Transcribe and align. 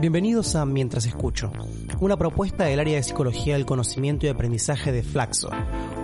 bienvenidos 0.00 0.56
a 0.56 0.64
Mientras 0.64 1.04
Escucho, 1.04 1.52
una 2.00 2.16
propuesta 2.16 2.64
del 2.64 2.80
área 2.80 2.96
de 2.96 3.02
Psicología 3.02 3.54
del 3.54 3.66
Conocimiento 3.66 4.24
y 4.24 4.30
Aprendizaje 4.30 4.92
de 4.92 5.02
Flaxo, 5.02 5.50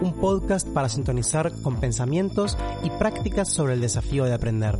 un 0.02 0.12
podcast 0.12 0.68
para 0.68 0.90
sintonizar 0.90 1.50
con 1.62 1.80
pensamientos 1.80 2.58
y 2.84 2.90
prácticas 2.90 3.48
sobre 3.48 3.72
el 3.72 3.80
desafío 3.80 4.24
de 4.24 4.34
aprender. 4.34 4.76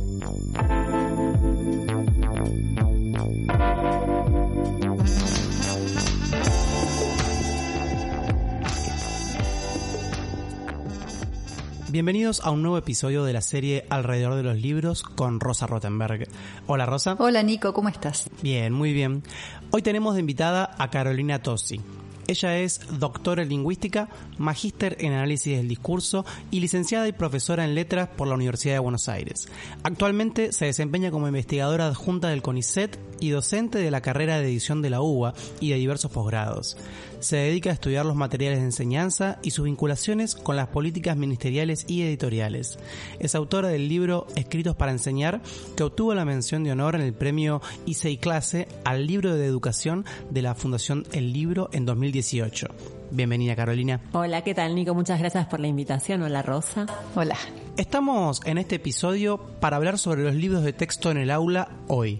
Bienvenidos 11.89 12.41
a 12.41 12.51
un 12.51 12.63
nuevo 12.63 12.77
episodio 12.77 13.23
de 13.23 13.31
la 13.31 13.39
serie 13.39 13.85
Alrededor 13.89 14.35
de 14.35 14.43
los 14.43 14.57
Libros 14.57 15.03
con 15.03 15.39
Rosa 15.39 15.67
Rottenberg. 15.67 16.27
Hola 16.67 16.85
Rosa. 16.85 17.15
Hola 17.17 17.43
Nico, 17.43 17.71
¿cómo 17.71 17.87
estás? 17.87 18.29
Bien, 18.41 18.73
muy 18.73 18.91
bien. 18.91 19.23
Hoy 19.71 19.81
tenemos 19.83 20.15
de 20.15 20.19
invitada 20.19 20.75
a 20.77 20.89
Carolina 20.89 21.41
Tosi. 21.41 21.79
Ella 22.27 22.57
es 22.59 22.81
doctora 22.99 23.43
en 23.43 23.49
lingüística, 23.49 24.09
magíster 24.37 24.97
en 24.99 25.13
análisis 25.13 25.55
del 25.55 25.69
discurso 25.69 26.25
y 26.51 26.59
licenciada 26.59 27.07
y 27.07 27.13
profesora 27.13 27.63
en 27.63 27.73
letras 27.73 28.09
por 28.09 28.27
la 28.27 28.35
Universidad 28.35 28.73
de 28.73 28.79
Buenos 28.79 29.07
Aires. 29.07 29.47
Actualmente 29.83 30.51
se 30.51 30.65
desempeña 30.65 31.09
como 31.09 31.27
investigadora 31.27 31.87
adjunta 31.87 32.27
del 32.27 32.41
CONICET 32.41 32.99
y 33.19 33.29
docente 33.29 33.79
de 33.79 33.91
la 33.91 34.01
carrera 34.01 34.39
de 34.39 34.47
edición 34.47 34.81
de 34.81 34.89
la 34.89 35.01
UBA 35.01 35.33
y 35.59 35.69
de 35.69 35.77
diversos 35.77 36.11
posgrados. 36.11 36.77
Se 37.19 37.37
dedica 37.37 37.71
a 37.71 37.73
estudiar 37.73 38.05
los 38.05 38.15
materiales 38.15 38.59
de 38.59 38.65
enseñanza 38.65 39.39
y 39.41 39.51
sus 39.51 39.65
vinculaciones 39.65 40.35
con 40.35 40.55
las 40.55 40.67
políticas 40.67 41.17
ministeriales 41.17 41.85
y 41.87 42.03
editoriales. 42.03 42.77
Es 43.19 43.33
autora 43.33 43.69
del 43.69 43.89
libro 43.89 44.27
Escritos 44.35 44.75
para 44.75 44.91
enseñar, 44.91 45.41
que 45.75 45.83
obtuvo 45.83 46.13
la 46.13 46.25
mención 46.25 46.63
de 46.63 46.71
honor 46.71 46.95
en 46.95 47.01
el 47.01 47.13
premio 47.13 47.61
ICEI 47.85 48.17
Clase 48.17 48.67
al 48.83 49.07
libro 49.07 49.35
de 49.35 49.45
educación 49.45 50.05
de 50.29 50.41
la 50.41 50.55
Fundación 50.55 51.05
El 51.11 51.33
Libro 51.33 51.69
en 51.73 51.85
2018. 51.85 52.67
Bienvenida 53.09 53.55
Carolina. 53.55 54.01
Hola, 54.11 54.43
¿qué 54.43 54.53
tal 54.53 54.75
Nico? 54.75 54.93
Muchas 54.93 55.19
gracias 55.19 55.47
por 55.47 55.59
la 55.59 55.67
invitación. 55.67 56.21
Hola 56.21 56.41
Rosa. 56.41 56.85
Hola. 57.15 57.37
Estamos 57.77 58.41
en 58.45 58.57
este 58.57 58.75
episodio 58.75 59.37
para 59.37 59.77
hablar 59.77 59.97
sobre 59.99 60.23
los 60.23 60.35
libros 60.35 60.63
de 60.63 60.73
texto 60.73 61.11
en 61.11 61.17
el 61.17 61.31
aula 61.31 61.69
hoy. 61.87 62.19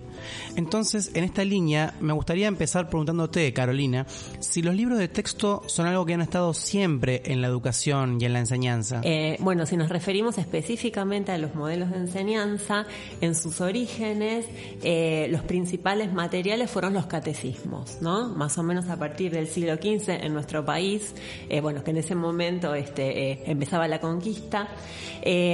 Entonces, 0.56 1.12
en 1.14 1.24
esta 1.24 1.44
línea, 1.44 1.94
me 2.00 2.14
gustaría 2.14 2.48
empezar 2.48 2.90
preguntándote, 2.90 3.52
Carolina, 3.54 4.06
si 4.40 4.62
los 4.62 4.76
libros 4.76 4.98
de 4.98 5.08
texto 5.08 5.64
son 5.68 5.88
algo 5.88 6.06
que 6.06 6.14
han 6.14 6.22
estado 6.22 6.54
siempre 6.54 7.22
en 7.26 7.42
la 7.42 7.48
educación 7.48 8.18
y 8.20 8.26
en 8.26 8.34
la 8.34 8.40
enseñanza. 8.40 9.02
Eh, 9.04 9.38
bueno, 9.40 9.66
si 9.66 9.78
nos 9.78 9.90
referimos 9.90 10.38
específicamente 10.38 11.32
a 11.32 11.38
los 11.38 11.56
modelos 11.56 11.92
de 11.92 11.98
enseñanza, 11.98 12.86
en 13.22 13.36
sus 13.36 13.62
orígenes, 13.62 14.46
eh, 14.84 15.28
los 15.30 15.42
principales 15.42 16.14
materiales 16.14 16.70
fueron 16.70 16.94
los 16.94 17.06
catecismos, 17.06 17.98
¿no? 18.02 18.30
Más 18.30 18.58
o 18.58 18.64
menos 18.64 18.90
a 18.90 18.98
partir 18.98 19.32
del 19.32 19.48
siglo 19.48 19.76
XV 19.76 20.10
en 20.10 20.34
nuestro 20.34 20.66
país, 20.66 21.14
eh, 21.50 21.62
bueno, 21.62 21.84
que 21.84 21.92
en 21.92 21.98
ese 21.98 22.16
momento 22.16 22.74
este, 22.74 23.50
empezaba 23.50 23.88
la 23.88 24.00
conquista, 24.00 24.68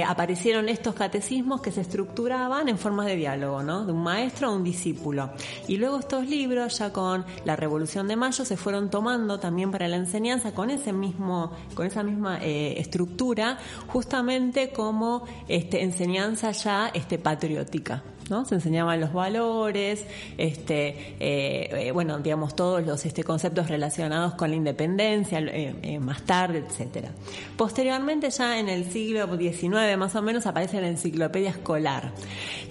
aparecieron 0.06 0.68
estos 0.68 0.94
catecismos 0.94 1.60
que 1.60 1.72
se 1.72 1.80
estructuraban 1.80 2.68
en 2.68 2.78
formas 2.78 3.06
de 3.06 3.16
diálogo, 3.16 3.62
¿no? 3.62 3.84
De 3.84 3.92
un 3.92 4.04
maestro 4.04 4.53
un 4.54 4.64
discípulo. 4.64 5.30
Y 5.68 5.76
luego 5.76 5.98
estos 5.98 6.28
libros, 6.28 6.78
ya 6.78 6.92
con 6.92 7.24
la 7.44 7.56
Revolución 7.56 8.08
de 8.08 8.16
Mayo, 8.16 8.44
se 8.44 8.56
fueron 8.56 8.90
tomando 8.90 9.40
también 9.40 9.70
para 9.70 9.88
la 9.88 9.96
enseñanza 9.96 10.52
con 10.52 10.70
ese 10.70 10.92
mismo, 10.92 11.52
con 11.74 11.86
esa 11.86 12.02
misma 12.02 12.38
eh, 12.42 12.74
estructura, 12.78 13.58
justamente 13.86 14.70
como 14.70 15.24
este, 15.48 15.82
enseñanza 15.82 16.50
ya 16.52 16.88
este, 16.94 17.18
patriótica. 17.18 18.02
¿No? 18.30 18.44
Se 18.44 18.54
enseñaban 18.54 19.00
los 19.00 19.12
valores, 19.12 20.04
este, 20.38 20.88
eh, 21.20 21.86
eh, 21.88 21.90
bueno, 21.92 22.18
digamos, 22.18 22.54
todos 22.56 22.84
los 22.84 23.04
este, 23.04 23.24
conceptos 23.24 23.68
relacionados 23.68 24.34
con 24.34 24.50
la 24.50 24.56
independencia, 24.56 25.38
eh, 25.40 25.98
más 26.00 26.22
tarde, 26.22 26.64
etcétera. 26.66 27.10
Posteriormente, 27.56 28.30
ya 28.30 28.58
en 28.58 28.68
el 28.68 28.90
siglo 28.90 29.26
XIX 29.36 29.96
más 29.96 30.14
o 30.14 30.22
menos, 30.22 30.46
aparece 30.46 30.80
la 30.80 30.88
enciclopedia 30.88 31.50
escolar. 31.50 32.12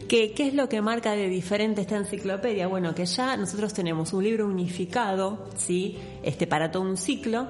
¿Qué, 0.08 0.34
¿Qué 0.34 0.47
es 0.47 0.53
lo 0.53 0.69
que 0.69 0.81
marca 0.81 1.13
de 1.13 1.30
diferente 1.30 1.81
esta 1.81 1.97
enciclopedia? 1.97 2.68
Bueno, 2.68 2.94
que 2.94 3.06
ya 3.06 3.38
nosotros 3.38 3.74
tenemos 3.74 4.13
un 4.13 4.24
libro 4.24 4.46
unificado, 4.46 5.47
¿sí? 5.58 5.97
Este, 6.24 6.46
para 6.47 6.72
todo 6.72 6.84
un 6.84 6.97
ciclo. 6.97 7.47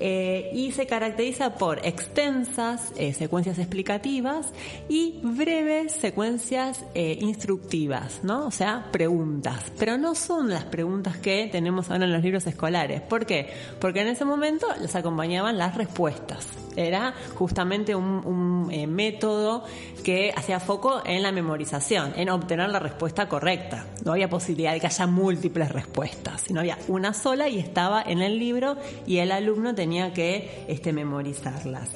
Eh, 0.00 0.50
y 0.52 0.72
se 0.72 0.86
caracteriza 0.86 1.54
por 1.54 1.84
extensas 1.86 2.92
eh, 2.96 3.12
secuencias 3.12 3.58
explicativas 3.58 4.52
y 4.88 5.20
breves 5.22 5.92
secuencias 5.92 6.84
eh, 6.94 7.18
instructivas, 7.20 8.20
¿no? 8.22 8.46
O 8.46 8.50
sea, 8.50 8.88
preguntas. 8.90 9.72
Pero 9.78 9.98
no 9.98 10.14
son 10.14 10.48
las 10.50 10.64
preguntas 10.64 11.16
que 11.18 11.48
tenemos 11.50 11.90
ahora 11.90 12.04
en 12.04 12.12
los 12.12 12.22
libros 12.22 12.46
escolares. 12.46 13.00
¿Por 13.00 13.26
qué? 13.26 13.52
Porque 13.80 14.00
en 14.00 14.08
ese 14.08 14.24
momento 14.24 14.66
les 14.80 14.94
acompañaban 14.96 15.58
las 15.58 15.76
respuestas. 15.76 16.46
Era 16.74 17.14
justamente 17.34 17.94
un, 17.94 18.24
un 18.24 18.70
eh, 18.72 18.86
método 18.86 19.64
que 20.02 20.32
hacía 20.34 20.58
foco 20.58 21.02
en 21.04 21.22
la 21.22 21.30
memorización, 21.30 22.12
en 22.16 22.30
obtener 22.30 22.70
la 22.70 22.78
respuesta 22.78 23.28
correcta. 23.28 23.86
No 24.04 24.12
había 24.12 24.28
posibilidad 24.28 24.72
de 24.72 24.80
que 24.80 24.86
haya 24.86 25.06
múltiples 25.06 25.70
respuestas, 25.70 26.40
sino 26.40 26.60
había 26.60 26.78
una 26.88 27.12
sola 27.12 27.48
y 27.48 27.58
estaba 27.58 28.02
en 28.02 28.20
el 28.20 28.38
libro 28.38 28.76
y 29.06 29.18
el 29.18 29.32
alumno 29.32 29.74
tenía 29.74 29.81
que 30.12 30.64
este, 30.68 30.92
memorizarlas. 30.92 31.90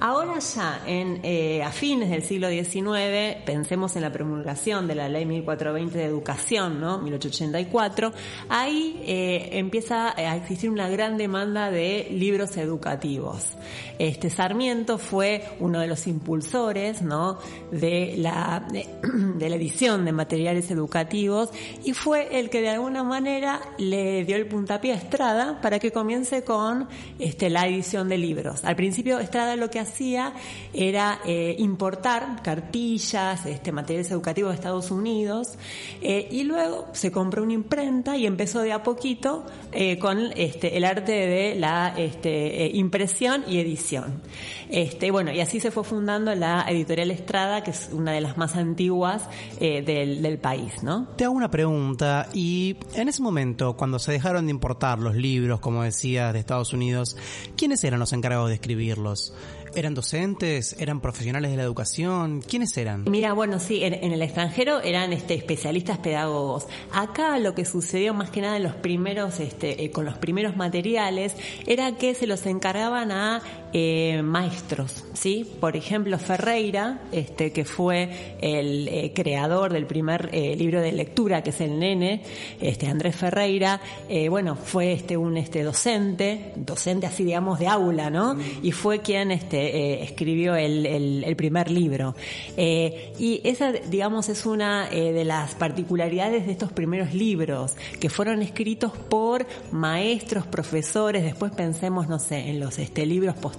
Ahora 0.00 0.38
ya, 0.38 0.82
en, 0.86 1.20
eh, 1.24 1.60
a 1.62 1.72
fines 1.72 2.10
del 2.10 2.22
siglo 2.22 2.48
XIX, 2.48 3.42
pensemos 3.44 3.96
en 3.96 4.02
la 4.02 4.12
promulgación 4.12 4.86
de 4.86 4.94
la 4.94 5.08
Ley 5.08 5.24
1420 5.26 5.98
de 5.98 6.04
Educación, 6.04 6.80
¿no? 6.80 6.98
1884, 6.98 8.12
ahí 8.48 9.02
eh, 9.04 9.48
empieza 9.54 10.14
a 10.16 10.36
existir 10.36 10.70
una 10.70 10.88
gran 10.88 11.16
demanda 11.16 11.72
de 11.72 12.06
libros 12.12 12.56
educativos. 12.58 13.56
Este 13.98 14.30
Sarmiento 14.30 14.98
fue 14.98 15.42
uno 15.58 15.80
de 15.80 15.88
los 15.88 16.06
impulsores, 16.06 17.02
¿no? 17.02 17.38
De 17.72 18.14
la, 18.18 18.68
de, 18.70 19.48
la 19.48 19.56
edición 19.56 20.04
de 20.04 20.12
materiales 20.12 20.70
educativos 20.70 21.50
y 21.84 21.92
fue 21.92 22.38
el 22.38 22.50
que 22.50 22.60
de 22.60 22.68
alguna 22.68 23.02
manera 23.02 23.60
le 23.78 24.24
dio 24.24 24.36
el 24.36 24.46
puntapié 24.46 24.92
a 24.92 24.96
Estrada 24.96 25.60
para 25.60 25.80
que 25.80 25.90
comience 25.90 26.44
con 26.44 26.88
este, 27.18 27.50
la 27.50 27.66
edición 27.66 28.08
de 28.08 28.18
libros. 28.18 28.64
Al 28.64 28.76
principio 28.76 29.18
Estrada 29.18 29.56
lo 29.56 29.70
que 29.70 29.87
hacía 29.88 30.32
era 30.72 31.20
eh, 31.24 31.56
importar 31.58 32.42
cartillas, 32.42 33.44
este, 33.46 33.72
materiales 33.72 34.10
educativos 34.10 34.50
de 34.50 34.54
Estados 34.56 34.90
Unidos, 34.90 35.54
eh, 36.00 36.28
y 36.30 36.44
luego 36.44 36.86
se 36.92 37.10
compró 37.10 37.42
una 37.42 37.54
imprenta 37.54 38.16
y 38.16 38.26
empezó 38.26 38.60
de 38.60 38.72
a 38.72 38.82
poquito 38.82 39.44
eh, 39.72 39.98
con 39.98 40.30
este, 40.36 40.76
el 40.76 40.84
arte 40.84 41.12
de 41.12 41.54
la 41.56 41.94
este, 41.96 42.70
impresión 42.74 43.44
y 43.48 43.58
edición. 43.58 44.22
Este, 44.70 45.10
bueno, 45.10 45.32
y 45.32 45.40
así 45.40 45.60
se 45.60 45.70
fue 45.70 45.82
fundando 45.82 46.34
la 46.34 46.66
editorial 46.68 47.10
Estrada, 47.10 47.62
que 47.62 47.70
es 47.70 47.88
una 47.92 48.12
de 48.12 48.20
las 48.20 48.36
más 48.36 48.54
antiguas 48.54 49.26
del, 49.58 50.20
del 50.20 50.38
país, 50.38 50.82
¿no? 50.82 51.08
Te 51.16 51.24
hago 51.24 51.34
una 51.34 51.50
pregunta 51.50 52.28
y 52.34 52.76
en 52.94 53.08
ese 53.08 53.22
momento, 53.22 53.76
cuando 53.76 53.98
se 53.98 54.12
dejaron 54.12 54.46
de 54.46 54.50
importar 54.50 54.98
los 54.98 55.16
libros, 55.16 55.60
como 55.60 55.82
decías, 55.82 56.32
de 56.32 56.38
Estados 56.38 56.72
Unidos, 56.72 57.16
¿quiénes 57.56 57.82
eran 57.84 57.98
los 57.98 58.12
encargados 58.12 58.48
de 58.48 58.54
escribirlos? 58.54 59.32
¿Eran 59.74 59.94
docentes? 59.94 60.76
¿Eran 60.78 61.00
profesionales 61.00 61.50
de 61.50 61.56
la 61.56 61.62
educación? 61.62 62.42
¿Quiénes 62.42 62.76
eran? 62.76 63.04
Mira, 63.08 63.32
bueno, 63.32 63.58
sí, 63.58 63.82
en, 63.84 63.94
el 63.94 64.22
extranjero 64.22 64.80
eran 64.80 65.12
este, 65.12 65.34
especialistas 65.34 65.98
pedagogos. 65.98 66.66
Acá 66.92 67.38
lo 67.38 67.54
que 67.54 67.64
sucedió 67.64 68.14
más 68.14 68.30
que 68.30 68.40
nada 68.40 68.56
en 68.56 68.62
los 68.62 68.74
primeros, 68.74 69.40
este, 69.40 69.84
eh, 69.84 69.90
con 69.90 70.04
los 70.04 70.18
primeros 70.18 70.56
materiales, 70.56 71.34
era 71.66 71.96
que 71.96 72.14
se 72.14 72.26
los 72.26 72.46
encargaban 72.46 73.12
a 73.12 73.42
eh, 73.72 74.22
maestros, 74.22 75.04
¿sí? 75.14 75.46
Por 75.60 75.76
ejemplo, 75.76 76.18
Ferreira, 76.18 77.00
este, 77.12 77.52
que 77.52 77.64
fue 77.64 78.36
el 78.40 78.88
eh, 78.88 79.12
creador 79.14 79.72
del 79.72 79.84
primer 79.86 80.30
eh, 80.32 80.56
libro 80.56 80.80
de 80.80 80.92
lectura, 80.92 81.42
que 81.42 81.50
es 81.50 81.60
el 81.60 81.78
Nene, 81.78 82.22
este, 82.60 82.86
Andrés 82.86 83.16
Ferreira, 83.16 83.80
eh, 84.08 84.28
bueno, 84.28 84.56
fue 84.56 84.92
este, 84.92 85.16
un 85.16 85.36
este, 85.36 85.62
docente, 85.62 86.52
docente 86.56 87.06
así 87.06 87.24
digamos 87.24 87.58
de 87.58 87.66
aula, 87.68 88.08
¿no? 88.10 88.36
Y 88.62 88.72
fue 88.72 89.00
quien 89.00 89.30
este, 89.30 90.02
escribió 90.02 90.54
el, 90.56 90.86
el- 90.86 91.24
el 91.24 91.36
primer 91.36 91.70
libro. 91.70 92.14
Eh, 92.56 93.12
y 93.18 93.40
esa, 93.44 93.72
digamos, 93.72 94.28
es 94.28 94.46
una 94.46 94.88
de 94.88 95.24
las 95.24 95.54
particularidades 95.54 96.46
de 96.46 96.52
estos 96.52 96.72
primeros 96.72 97.12
libros, 97.14 97.74
que 98.00 98.08
fueron 98.08 98.40
escritos 98.42 98.92
por 98.92 99.46
maestros, 99.72 100.46
profesores, 100.46 101.22
después 101.22 101.52
pensemos, 101.52 102.08
no 102.08 102.18
sé, 102.18 102.48
en 102.48 102.60
los 102.60 102.78
este, 102.78 103.04
libros 103.06 103.34
posteriores, 103.34 103.57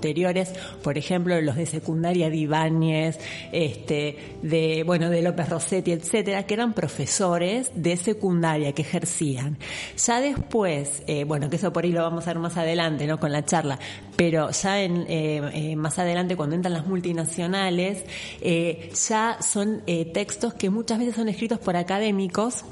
por 0.82 0.98
ejemplo, 0.98 1.40
los 1.42 1.56
de 1.56 1.66
secundaria 1.66 2.30
de 2.30 2.38
Ibáñez, 2.38 3.20
este, 3.52 4.38
de, 4.42 4.84
bueno, 4.86 5.10
de 5.10 5.22
López 5.22 5.50
Rossetti, 5.50 5.92
etcétera, 5.92 6.44
que 6.44 6.54
eran 6.54 6.74
profesores 6.74 7.72
de 7.76 7.98
secundaria 7.98 8.74
que 8.74 8.82
ejercían. 8.82 9.58
Ya 9.98 10.22
después, 10.22 11.04
eh, 11.08 11.24
bueno, 11.24 11.50
que 11.50 11.58
eso 11.58 11.74
por 11.74 11.84
ahí 11.84 11.92
lo 11.92 12.02
vamos 12.02 12.28
a 12.28 12.34
ver 12.34 12.40
más 12.40 12.58
adelante, 12.58 13.08
¿no? 13.08 13.20
Con 13.20 13.32
la 13.32 13.46
charla, 13.46 13.80
pero 14.16 14.52
ya 14.52 14.82
en, 14.82 15.06
eh, 15.08 15.42
eh, 15.54 15.76
más 15.76 16.00
adelante 16.00 16.36
cuando 16.36 16.56
entran 16.56 16.74
las 16.74 16.88
multinacionales, 16.88 18.04
ya 19.10 19.38
son 19.42 19.84
textos 20.14 20.54
que 20.54 20.70
muchas 20.70 21.00
veces 21.00 21.16
son 21.16 21.30
escritos 21.30 21.60
por 21.60 21.76
académicos 21.76 22.66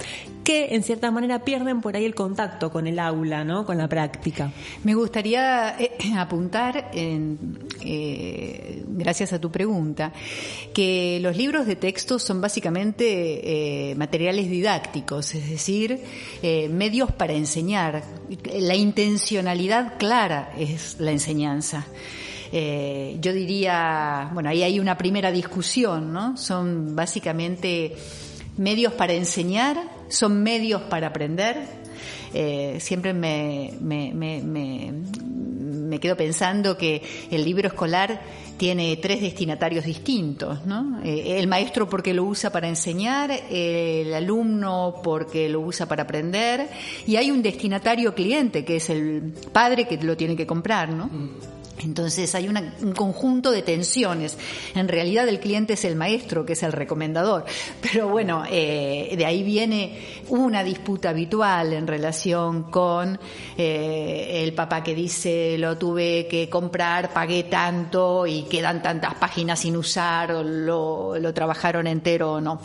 que 0.47 0.75
en 0.75 0.81
cierta 0.81 1.11
manera 1.11 1.39
pierden 1.39 1.81
por 1.81 1.97
ahí 1.97 2.05
el 2.05 2.15
contacto 2.15 2.71
con 2.71 2.87
el 2.87 2.99
aula, 2.99 3.43
¿no? 3.43 3.65
Con 3.65 3.77
la 3.77 3.89
práctica. 3.89 4.53
Me 4.85 4.93
gustaría 4.93 5.75
apuntar, 6.17 6.89
eh, 7.81 8.83
gracias 8.87 9.33
a 9.33 9.39
tu 9.39 9.51
pregunta, 9.51 10.13
que 10.73 11.19
los 11.21 11.37
libros 11.37 11.67
de 11.67 11.75
texto 11.75 12.19
son 12.19 12.41
básicamente 12.41 13.91
eh, 13.91 13.95
materiales 13.95 14.49
didácticos, 14.49 15.35
es 15.35 15.49
decir, 15.49 15.99
eh, 16.41 16.69
medios 16.69 17.11
para 17.11 17.33
enseñar. 17.33 18.03
La 18.53 18.75
intencionalidad 18.75 19.97
clara 19.97 20.51
es 20.57 20.99
la 20.99 21.11
enseñanza. 21.11 21.85
Yo 22.49 23.33
diría, 23.33 24.29
bueno, 24.33 24.49
ahí 24.49 24.63
hay 24.63 24.79
una 24.79 24.97
primera 24.97 25.33
discusión, 25.33 26.13
¿no? 26.13 26.37
Son 26.37 26.95
básicamente 26.95 27.93
medios 28.55 28.93
para 28.93 29.11
enseñar, 29.13 29.77
son 30.07 30.41
medios 30.43 30.81
para 30.83 31.07
aprender. 31.07 31.57
Siempre 32.79 33.13
me, 33.13 33.73
me 35.87 35.99
quedo 35.99 36.15
pensando 36.15 36.77
que 36.77 37.01
el 37.31 37.43
libro 37.43 37.67
escolar 37.67 38.21
tiene 38.57 38.97
tres 38.97 39.21
destinatarios 39.21 39.85
distintos, 39.85 40.65
¿no? 40.65 40.99
Eh, 41.03 41.39
el 41.39 41.47
maestro 41.47 41.87
porque 41.87 42.13
lo 42.13 42.23
usa 42.23 42.49
para 42.51 42.67
enseñar, 42.67 43.31
el 43.49 44.13
alumno 44.13 44.95
porque 45.03 45.47
lo 45.47 45.61
usa 45.61 45.85
para 45.85 46.03
aprender, 46.03 46.67
y 47.05 47.15
hay 47.15 47.31
un 47.31 47.41
destinatario 47.41 48.13
cliente 48.15 48.65
que 48.65 48.77
es 48.77 48.89
el 48.89 49.33
padre 49.51 49.87
que 49.87 49.97
lo 49.97 50.17
tiene 50.17 50.35
que 50.35 50.47
comprar, 50.47 50.89
¿no? 50.89 51.09
Entonces 51.83 52.33
hay 52.35 52.47
un 52.47 52.91
conjunto 52.93 53.51
de 53.51 53.61
tensiones. 53.61 54.37
En 54.75 54.87
realidad 54.87 55.27
el 55.27 55.39
cliente 55.39 55.73
es 55.73 55.85
el 55.85 55.95
maestro, 55.95 56.45
que 56.45 56.53
es 56.53 56.63
el 56.63 56.71
recomendador. 56.71 57.45
Pero 57.81 58.07
bueno, 58.07 58.43
eh, 58.49 59.13
de 59.17 59.25
ahí 59.25 59.43
viene 59.43 59.99
una 60.29 60.63
disputa 60.63 61.09
habitual 61.09 61.73
en 61.73 61.87
relación 61.87 62.63
con 62.71 63.19
eh, 63.57 64.43
el 64.43 64.53
papá 64.53 64.83
que 64.83 64.95
dice 64.95 65.57
lo 65.57 65.77
tuve 65.77 66.27
que 66.27 66.49
comprar, 66.49 67.13
pagué 67.13 67.43
tanto 67.43 68.25
y 68.25 68.43
quedan 68.43 68.81
tantas 68.81 69.15
páginas 69.15 69.59
sin 69.59 69.77
usar 69.77 70.31
o 70.31 70.43
lo, 70.43 71.17
lo 71.19 71.33
trabajaron 71.33 71.87
entero 71.87 72.33
o 72.33 72.41
no. 72.41 72.61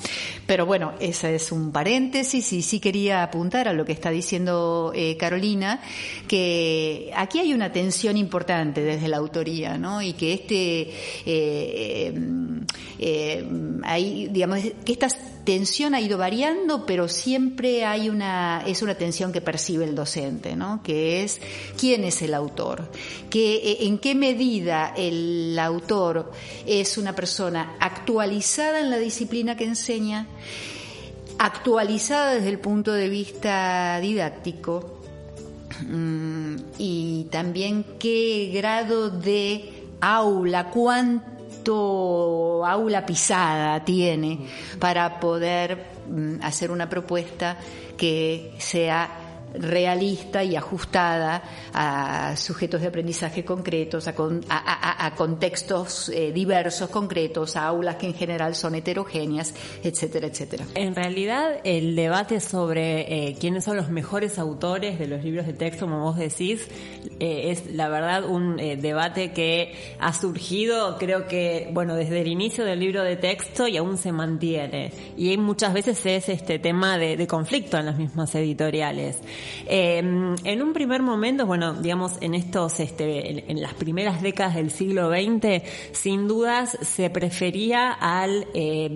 Pero 0.47 0.67
bueno, 0.67 0.93
ese 1.01 1.35
es 1.35 1.53
un 1.53 1.73
paréntesis 1.73 2.53
y 2.53 2.63
sí 2.63 2.81
quería 2.81 3.23
apuntar 3.23 3.69
a 3.69 3.73
lo 3.73 3.85
que 3.85 3.93
está 3.93 4.11
diciendo 4.11 4.93
eh, 4.95 5.17
Carolina, 5.17 5.81
que 6.29 7.11
aquí 7.17 7.39
hay 7.39 7.55
una 7.55 7.73
tensión 7.73 8.17
importante 8.17 8.83
desde 8.83 9.02
la 9.09 9.19
autoría, 9.19 9.79
¿no? 9.79 10.03
Y 10.03 10.13
que 10.15 10.33
este, 10.35 10.91
eh, 11.27 12.15
eh, 12.99 13.45
hay, 13.85 14.29
digamos, 14.29 14.61
que 14.85 14.93
esta 14.93 15.09
tensión 15.45 15.95
ha 15.95 16.01
ido 16.01 16.19
variando, 16.19 16.87
pero 16.87 17.09
siempre 17.09 17.85
hay 17.85 18.09
una, 18.09 18.63
es 18.67 18.83
una 18.83 18.95
tensión 18.95 19.33
que 19.33 19.41
percibe 19.41 19.85
el 19.85 19.95
docente, 19.95 20.57
¿no? 20.57 20.83
Que 20.83 21.25
es 21.25 21.41
quién 21.79 22.05
es 22.05 22.23
el 22.23 22.35
autor, 22.35 22.91
que, 23.31 23.57
eh, 23.57 23.77
en 23.81 23.99
qué 23.99 24.15
medida 24.15 24.93
el 24.97 25.59
autor 25.59 26.33
es 26.67 26.99
una 26.99 27.15
persona 27.15 27.77
actualizada 27.81 28.81
en 28.81 28.91
la 28.91 28.99
disciplina 28.99 29.57
que 29.57 29.65
enseña, 29.65 30.27
actualizada 31.39 32.35
desde 32.35 32.51
el 32.51 32.59
punto 32.59 32.93
de 32.93 33.09
vista 33.09 33.99
didáctico, 34.01 35.03
Mm, 35.89 36.57
y 37.23 37.27
también 37.27 37.85
qué 38.01 38.51
grado 38.53 39.09
de 39.09 39.87
aula, 40.01 40.71
cuánto 40.71 42.67
aula 42.67 43.07
pisada 43.07 43.85
tiene 43.85 44.41
para 44.81 45.21
poder 45.21 45.87
mm, 46.09 46.43
hacer 46.43 46.73
una 46.73 46.89
propuesta 46.89 47.57
que 47.97 48.57
sea 48.59 49.09
realista 49.55 50.43
y 50.45 50.57
ajustada 50.57 51.43
a 51.73 52.35
sujetos 52.37 52.81
de 52.81 52.89
aprendizaje 52.89 53.45
concretos, 53.45 54.09
a, 54.09 54.15
con- 54.15 54.45
a- 54.49 55.13
contextos 55.17 56.09
eh, 56.09 56.33
diversos, 56.33 56.89
concretos, 56.91 57.57
a 57.57 57.67
aulas 57.67 57.97
que 57.97 58.07
en 58.07 58.15
general 58.15 58.55
son 58.55 58.75
heterogéneas, 58.75 59.55
etcétera, 59.83 60.27
etcétera. 60.29 60.65
En 60.75 60.95
realidad, 60.95 61.61
el 61.65 61.95
debate 61.97 62.41
sobre 62.41 63.29
eh, 63.29 63.37
quiénes 63.39 63.65
son 63.65 63.77
los 63.77 63.89
mejores 63.91 64.39
autores 64.39 64.99
de 64.99 65.07
los 65.07 65.23
libros 65.23 65.47
de 65.47 65.53
texto, 65.53 65.87
como 65.87 66.01
vos 66.03 66.17
decís, 66.17 66.67
eh, 67.21 67.51
es 67.51 67.73
la 67.75 67.89
verdad 67.89 68.25
un 68.25 68.57
debate 68.57 69.33
que 69.33 69.75
ha 69.99 70.13
surgido, 70.13 70.97
creo 70.99 71.27
que, 71.29 71.69
bueno, 71.73 71.95
desde 71.95 72.21
el 72.21 72.29
inicio 72.29 72.65
del 72.65 72.81
libro 72.81 73.03
de 73.03 73.17
texto 73.17 73.69
y 73.69 73.77
aún 73.77 73.99
se 73.99 74.13
mantiene. 74.13 74.93
Y 75.17 75.37
muchas 75.37 75.73
veces 75.75 76.05
es 76.07 76.29
este 76.29 76.59
tema 76.59 76.99
de, 76.99 77.17
de 77.17 77.27
conflicto 77.27 77.79
en 77.79 77.87
las 77.87 77.99
mismas 77.99 78.35
editoriales. 78.35 79.19
Eh, 79.67 79.99
en 79.99 80.63
un 80.63 80.73
primer 80.73 81.03
momento, 81.03 81.47
bueno, 81.47 81.75
digamos, 81.75 82.13
en 82.21 82.35
estos, 82.35 82.81
este, 82.81 83.51
en, 83.51 83.61
las 83.61 83.75
primeras 83.75 84.23
décadas 84.23 84.55
del 84.55 84.71
siglo 84.71 85.11
XX, 85.11 85.63
sin 85.93 86.29
dudas 86.29 86.79
se 86.83 87.11
prefería 87.11 87.93
al, 87.93 88.47
eh, 88.55 88.91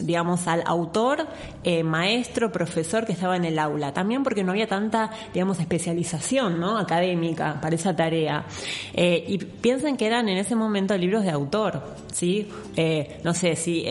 digamos, 0.00 0.46
al 0.46 0.62
autor, 0.66 1.26
eh, 1.64 1.82
maestro, 1.82 2.52
profesor 2.52 3.06
que 3.06 3.12
estaba 3.12 3.36
en 3.36 3.44
el 3.44 3.58
aula. 3.58 3.92
También 3.92 4.22
porque 4.22 4.44
no 4.44 4.52
había 4.52 4.66
tanta, 4.66 5.10
digamos, 5.32 5.58
especialización, 5.60 6.60
¿no? 6.60 6.78
Académica 6.78 7.60
para 7.60 7.74
esa 7.74 7.94
tarea. 7.94 8.44
Eh, 8.92 9.24
y 9.26 9.38
piensen 9.38 9.96
que 9.96 10.06
eran 10.06 10.28
en 10.28 10.38
ese 10.38 10.54
momento 10.54 10.96
libros 10.96 11.24
de 11.24 11.30
autor, 11.30 11.82
¿sí? 12.12 12.48
Eh, 12.76 13.20
no 13.24 13.34
sé 13.34 13.56
si, 13.56 13.84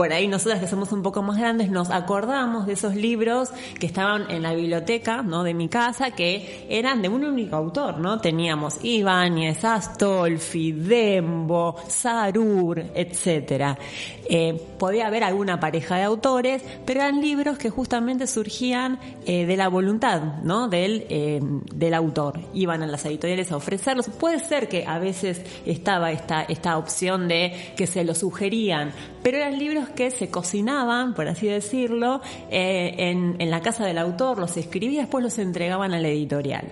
por 0.00 0.14
ahí 0.14 0.28
nosotras 0.28 0.60
que 0.60 0.66
somos 0.66 0.92
un 0.92 1.02
poco 1.02 1.20
más 1.20 1.36
grandes 1.36 1.68
nos 1.68 1.90
acordamos 1.90 2.64
de 2.64 2.72
esos 2.72 2.94
libros 2.94 3.50
que 3.78 3.84
estaban 3.84 4.30
en 4.30 4.40
la 4.40 4.54
biblioteca, 4.54 5.22
¿no? 5.22 5.44
De 5.44 5.52
mi 5.52 5.68
casa, 5.68 6.12
que 6.12 6.66
eran 6.70 7.02
de 7.02 7.10
un 7.10 7.22
único 7.22 7.54
autor, 7.54 7.98
¿no? 7.98 8.18
Teníamos 8.18 8.82
Ibáñez, 8.82 9.62
Astolfi, 9.62 10.72
Dembo, 10.72 11.76
Sarur, 11.86 12.82
etcétera. 12.94 13.76
Eh, 14.32 14.58
podía 14.78 15.08
haber 15.08 15.24
alguna 15.24 15.60
pareja 15.60 15.96
de 15.96 16.04
autores, 16.04 16.62
pero 16.86 17.00
eran 17.00 17.20
libros 17.20 17.58
que 17.58 17.68
justamente 17.68 18.26
surgían 18.26 18.98
eh, 19.26 19.44
de 19.44 19.56
la 19.56 19.68
voluntad, 19.68 20.40
¿no? 20.44 20.68
Del, 20.68 21.04
eh, 21.10 21.40
del 21.74 21.92
autor. 21.92 22.40
Iban 22.54 22.82
a 22.82 22.86
las 22.86 23.04
editoriales 23.04 23.52
a 23.52 23.56
ofrecerlos. 23.56 24.08
Puede 24.08 24.38
ser 24.38 24.68
que 24.68 24.86
a 24.86 24.98
veces 24.98 25.42
estaba 25.66 26.10
esta, 26.10 26.42
esta 26.42 26.78
opción 26.78 27.28
de 27.28 27.74
que 27.76 27.86
se 27.86 28.04
lo 28.04 28.14
sugerían, 28.14 28.92
pero 29.22 29.36
eran 29.36 29.58
libros 29.58 29.89
que 29.92 30.10
se 30.10 30.30
cocinaban, 30.30 31.14
por 31.14 31.28
así 31.28 31.46
decirlo, 31.46 32.20
eh, 32.50 32.94
en, 32.98 33.50
la 33.50 33.60
casa 33.60 33.84
del 33.84 33.98
autor, 33.98 34.38
los 34.38 34.56
escribía 34.56 35.00
y 35.00 35.02
después 35.02 35.24
los 35.24 35.38
entregaban 35.38 35.92
a 35.92 35.98
la 35.98 36.08
editorial. 36.08 36.64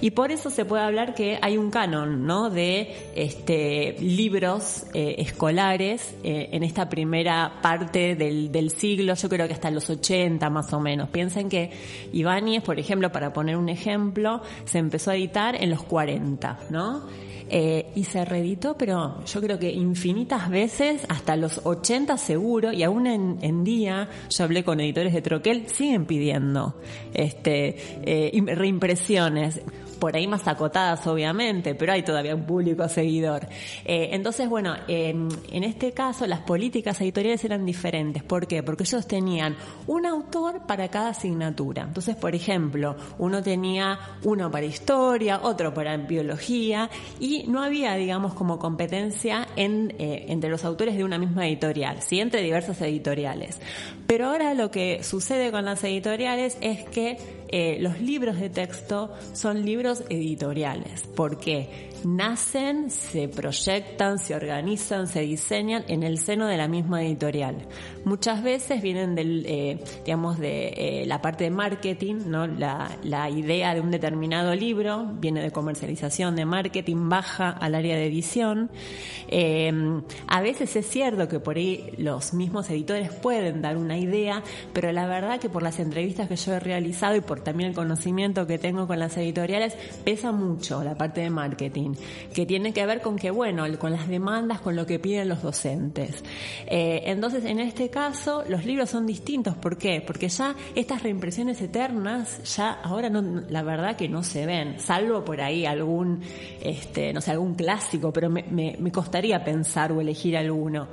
Y 0.00 0.12
por 0.12 0.30
eso 0.30 0.50
se 0.50 0.64
puede 0.64 0.82
hablar 0.82 1.14
que 1.14 1.38
hay 1.42 1.56
un 1.56 1.70
canon, 1.70 2.26
¿no? 2.26 2.50
De 2.50 3.10
este, 3.14 3.96
libros 4.00 4.84
eh, 4.94 5.16
escolares 5.18 6.14
eh, 6.24 6.48
en 6.52 6.62
esta 6.62 6.88
primera 6.88 7.60
parte 7.60 8.14
del, 8.14 8.70
siglo, 8.70 9.14
yo 9.14 9.28
creo 9.28 9.46
que 9.46 9.54
hasta 9.54 9.70
los 9.70 9.90
80 9.90 10.48
más 10.50 10.72
o 10.72 10.80
menos. 10.80 11.08
Piensen 11.10 11.48
que 11.48 11.70
Ibáñez, 12.12 12.62
por 12.62 12.78
ejemplo, 12.78 13.10
para 13.12 13.32
poner 13.32 13.56
un 13.56 13.68
ejemplo, 13.68 14.40
se 14.64 14.78
empezó 14.78 15.10
a 15.10 15.16
editar 15.16 15.56
en 15.56 15.70
los 15.70 15.82
40, 15.82 16.58
¿no? 16.70 17.02
Y 17.94 18.04
se 18.04 18.24
reeditó, 18.24 18.78
pero 18.78 19.22
yo 19.26 19.40
creo 19.42 19.58
que 19.58 19.70
infinitas 19.70 20.48
veces, 20.48 21.04
hasta 21.10 21.36
los 21.36 21.60
80 21.64 22.16
seguro, 22.16 22.61
y 22.70 22.82
aún 22.82 23.06
en, 23.06 23.38
día, 23.64 24.08
yo 24.28 24.44
hablé 24.44 24.62
con 24.62 24.78
editores 24.78 25.14
de 25.14 25.22
Troquel, 25.22 25.68
siguen 25.68 26.04
pidiendo 26.04 26.74
este, 27.14 27.76
eh, 28.04 28.30
im- 28.34 28.54
reimpresiones. 28.54 29.62
Por 30.02 30.16
ahí 30.16 30.26
más 30.26 30.48
acotadas 30.48 31.06
obviamente, 31.06 31.76
pero 31.76 31.92
hay 31.92 32.02
todavía 32.02 32.34
un 32.34 32.42
público 32.42 32.88
seguidor. 32.88 33.46
Eh, 33.84 34.08
entonces, 34.10 34.48
bueno, 34.48 34.74
en 34.88 35.30
este 35.62 35.92
caso 35.92 36.26
las 36.26 36.40
políticas 36.40 37.00
editoriales 37.00 37.44
eran 37.44 37.64
diferentes. 37.64 38.24
¿Por 38.24 38.48
qué? 38.48 38.64
Porque 38.64 38.82
ellos 38.82 39.06
tenían 39.06 39.54
un 39.86 40.04
autor 40.04 40.66
para 40.66 40.88
cada 40.88 41.10
asignatura. 41.10 41.84
Entonces, 41.84 42.16
por 42.16 42.34
ejemplo, 42.34 42.96
uno 43.18 43.44
tenía 43.44 43.96
uno 44.24 44.50
para 44.50 44.66
historia, 44.66 45.38
otro 45.40 45.72
para 45.72 45.96
biología, 45.96 46.90
y 47.20 47.44
no 47.46 47.62
había, 47.62 47.94
digamos, 47.94 48.34
como 48.34 48.58
competencia 48.58 49.46
en, 49.54 49.94
eh, 50.00 50.24
entre 50.30 50.50
los 50.50 50.64
autores 50.64 50.96
de 50.96 51.04
una 51.04 51.16
misma 51.16 51.46
editorial, 51.46 52.02
sí, 52.02 52.18
entre 52.18 52.42
diversas 52.42 52.80
editoriales. 52.80 53.60
Pero 54.08 54.30
ahora 54.30 54.52
lo 54.54 54.72
que 54.72 55.04
sucede 55.04 55.52
con 55.52 55.64
las 55.64 55.84
editoriales 55.84 56.58
es 56.60 56.82
que 56.86 57.41
eh, 57.52 57.76
los 57.80 58.00
libros 58.00 58.40
de 58.40 58.48
texto 58.50 59.12
son 59.34 59.64
libros 59.64 60.02
editoriales. 60.08 61.02
¿Por 61.14 61.38
qué? 61.38 61.91
Nacen, 62.04 62.90
se 62.90 63.28
proyectan, 63.28 64.18
se 64.18 64.34
organizan, 64.34 65.06
se 65.06 65.20
diseñan 65.20 65.84
en 65.88 66.02
el 66.02 66.18
seno 66.18 66.46
de 66.46 66.56
la 66.56 66.68
misma 66.68 67.02
editorial. 67.02 67.66
Muchas 68.04 68.42
veces 68.42 68.82
vienen 68.82 69.14
del, 69.14 69.44
eh, 69.46 69.82
digamos, 70.04 70.38
de 70.38 70.68
eh, 70.68 71.06
la 71.06 71.20
parte 71.20 71.44
de 71.44 71.50
marketing, 71.50 72.16
¿no? 72.26 72.46
La, 72.46 72.90
la, 73.02 73.30
idea 73.30 73.74
de 73.74 73.80
un 73.80 73.90
determinado 73.90 74.54
libro 74.54 75.06
viene 75.20 75.40
de 75.40 75.50
comercialización, 75.50 76.36
de 76.36 76.44
marketing, 76.44 77.08
baja 77.08 77.50
al 77.50 77.74
área 77.74 77.96
de 77.96 78.06
edición. 78.06 78.70
Eh, 79.28 79.72
a 80.26 80.40
veces 80.40 80.74
es 80.76 80.86
cierto 80.88 81.28
que 81.28 81.40
por 81.40 81.56
ahí 81.56 81.92
los 81.96 82.34
mismos 82.34 82.68
editores 82.70 83.10
pueden 83.10 83.62
dar 83.62 83.76
una 83.76 83.98
idea, 83.98 84.42
pero 84.72 84.92
la 84.92 85.06
verdad 85.06 85.40
que 85.40 85.48
por 85.48 85.62
las 85.62 85.78
entrevistas 85.78 86.28
que 86.28 86.36
yo 86.36 86.54
he 86.54 86.60
realizado 86.60 87.16
y 87.16 87.20
por 87.20 87.40
también 87.40 87.70
el 87.70 87.76
conocimiento 87.76 88.46
que 88.46 88.58
tengo 88.58 88.86
con 88.86 88.98
las 88.98 89.16
editoriales, 89.16 89.74
pesa 90.04 90.32
mucho 90.32 90.82
la 90.82 90.94
parte 90.96 91.20
de 91.20 91.30
marketing 91.30 91.91
que 92.34 92.46
tiene 92.46 92.72
que 92.72 92.84
ver 92.86 93.00
con 93.00 93.16
que, 93.16 93.30
bueno, 93.30 93.64
con 93.78 93.92
las 93.92 94.08
demandas, 94.08 94.60
con 94.60 94.76
lo 94.76 94.86
que 94.86 94.98
piden 94.98 95.28
los 95.28 95.42
docentes. 95.42 96.22
Eh, 96.66 97.02
entonces, 97.06 97.44
en 97.44 97.58
este 97.60 97.90
caso, 97.90 98.44
los 98.48 98.64
libros 98.64 98.90
son 98.90 99.06
distintos. 99.06 99.56
¿Por 99.56 99.76
qué? 99.76 100.02
Porque 100.06 100.28
ya 100.28 100.54
estas 100.74 101.02
reimpresiones 101.02 101.60
eternas, 101.60 102.56
ya 102.56 102.72
ahora 102.72 103.08
no, 103.10 103.22
la 103.48 103.62
verdad 103.62 103.96
que 103.96 104.08
no 104.08 104.22
se 104.22 104.46
ven, 104.46 104.78
salvo 104.78 105.24
por 105.24 105.40
ahí 105.40 105.66
algún, 105.66 106.20
este, 106.62 107.12
no 107.12 107.20
sé, 107.20 107.32
algún 107.32 107.54
clásico, 107.54 108.12
pero 108.12 108.30
me, 108.30 108.44
me, 108.50 108.92
costaría 108.92 109.42
pensar 109.42 109.92
o 109.92 110.00
elegir 110.00 110.36
alguno. 110.36 110.88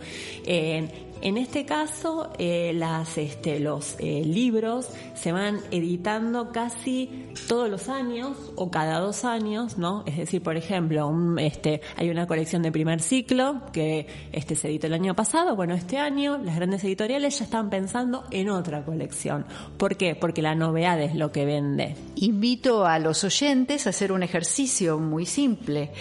Eh, 0.46 1.09
en 1.22 1.38
este 1.38 1.66
caso, 1.66 2.32
eh, 2.38 2.80
este, 3.18 3.60
los 3.60 3.96
eh, 4.00 4.24
libros 4.26 4.88
se 5.16 5.32
van 5.32 5.60
editando 5.72 6.52
casi 6.52 7.28
todos 7.48 7.70
los 7.70 7.90
años 7.90 8.38
o 8.56 8.72
cada 8.72 9.00
dos 9.00 9.26
años, 9.26 9.78
¿no? 9.78 10.04
Es 10.06 10.18
decir, 10.18 10.42
por 10.42 10.56
ejemplo, 10.56 11.14
este, 11.38 11.82
hay 11.98 12.10
una 12.10 12.26
colección 12.26 12.62
de 12.62 12.72
primer 12.72 13.02
ciclo 13.02 13.62
que 13.74 14.08
este, 14.32 14.56
se 14.56 14.70
editó 14.70 14.88
el 14.88 14.94
año 14.94 15.16
pasado. 15.16 15.56
Bueno, 15.56 15.74
este 15.74 15.98
año 15.98 16.38
las 16.38 16.56
grandes 16.56 16.84
editoriales 16.84 17.40
ya 17.40 17.46
están 17.46 17.70
pensando 17.70 18.24
en 18.32 18.50
otra 18.50 18.86
colección. 18.86 19.46
¿Por 19.78 19.98
qué? 19.98 20.16
Porque 20.16 20.42
la 20.42 20.56
novedad 20.56 21.02
es 21.02 21.16
lo 21.16 21.32
que 21.32 21.46
vende. 21.46 21.96
Invito 22.16 22.86
a 22.86 23.00
los 23.00 23.24
oyentes 23.24 23.88
a 23.88 23.90
hacer 23.90 24.12
un 24.12 24.24
ejercicio 24.24 25.00
muy 25.00 25.26
simple 25.26 25.92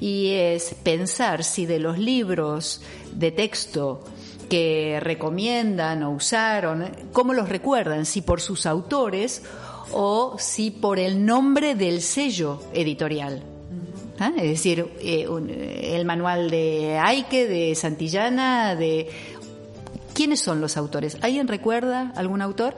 y 0.00 0.30
es 0.30 0.74
pensar 0.82 1.42
si 1.42 1.66
de 1.66 1.80
los 1.80 1.98
libros 1.98 2.82
de 3.12 3.32
texto 3.32 4.04
que 4.48 4.98
recomiendan 5.00 6.02
o 6.02 6.10
usaron, 6.10 6.90
cómo 7.12 7.34
los 7.34 7.48
recuerdan, 7.48 8.06
si 8.06 8.22
por 8.22 8.40
sus 8.40 8.66
autores 8.66 9.42
o 9.92 10.36
si 10.38 10.70
por 10.70 10.98
el 10.98 11.24
nombre 11.24 11.74
del 11.74 12.02
sello 12.02 12.60
editorial. 12.72 13.42
¿Ah? 14.18 14.32
Es 14.36 14.48
decir, 14.48 14.88
eh, 15.00 15.26
el 15.94 16.04
manual 16.04 16.50
de 16.50 16.98
Aike, 16.98 17.46
de 17.46 17.74
Santillana, 17.74 18.74
de... 18.74 19.08
¿Quiénes 20.12 20.40
son 20.40 20.60
los 20.60 20.76
autores? 20.76 21.16
¿Alguien 21.20 21.46
recuerda 21.46 22.12
algún 22.16 22.42
autor? 22.42 22.74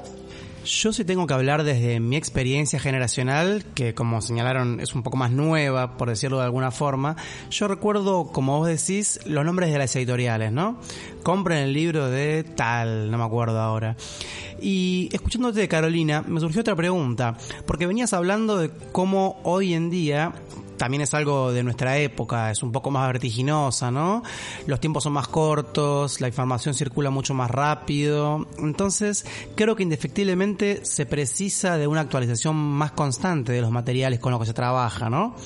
Yo 0.65 0.93
sí 0.93 1.05
tengo 1.05 1.27
que 1.27 1.33
hablar 1.33 1.65
desde 1.65 2.01
mi 2.01 2.17
experiencia 2.17 2.79
generacional, 2.79 3.65
que 3.75 3.95
como 3.95 4.21
señalaron 4.21 4.79
es 4.81 4.95
un 4.95 5.03
poco 5.03 5.17
más 5.17 5.31
nueva, 5.31 5.97
por 5.97 6.11
decirlo 6.11 6.39
de 6.39 6.45
alguna 6.45 6.71
forma. 6.71 7.17
Yo 7.51 7.67
recuerdo, 7.67 8.27
como 8.27 8.59
vos 8.59 8.69
decís, 8.69 9.21
los 9.25 9.45
nombres 9.45 9.73
de 9.73 9.79
las 9.79 9.97
editoriales, 9.97 10.53
¿no? 10.53 10.79
Compren 11.23 11.59
el 11.59 11.73
libro 11.73 12.11
de 12.11 12.45
tal, 12.45 13.11
no 13.11 13.17
me 13.17 13.25
acuerdo 13.25 13.59
ahora. 13.59 13.97
Y 14.61 15.09
escuchándote 15.13 15.61
de 15.61 15.69
Carolina, 15.69 16.23
me 16.27 16.41
surgió 16.41 16.61
otra 16.61 16.77
pregunta, 16.77 17.37
porque 17.67 17.87
venías 17.87 18.13
hablando 18.13 18.59
de 18.59 18.71
cómo 18.93 19.41
hoy 19.45 19.73
en 19.73 19.89
día 19.89 20.35
también 20.81 21.03
es 21.03 21.13
algo 21.13 21.53
de 21.53 21.63
nuestra 21.63 21.99
época, 21.99 22.51
es 22.51 22.63
un 22.63 22.73
poco 22.73 22.91
más 22.91 23.07
vertiginosa, 23.07 23.91
¿no? 23.91 24.23
Los 24.67 24.81
tiempos 24.81 25.05
son 25.05 25.13
más 25.13 25.29
cortos, 25.29 26.23
la 26.23 26.29
información 26.29 26.73
circula 26.73 27.11
mucho 27.11 27.35
más 27.35 27.51
rápido, 27.51 28.49
entonces 28.57 29.27
creo 29.57 29.77
que 29.77 29.83
indefectiblemente 29.83 30.83
se 30.87 31.05
precisa 31.05 31.77
de 31.77 31.87
una 31.87 32.01
actualización 32.01 32.57
más 32.57 32.93
constante 32.93 33.53
de 33.53 33.61
los 33.61 33.71
materiales 33.71 34.21
con 34.21 34.33
los 34.33 34.41
que 34.41 34.47
se 34.47 34.55
trabaja, 34.55 35.11
¿no? 35.11 35.37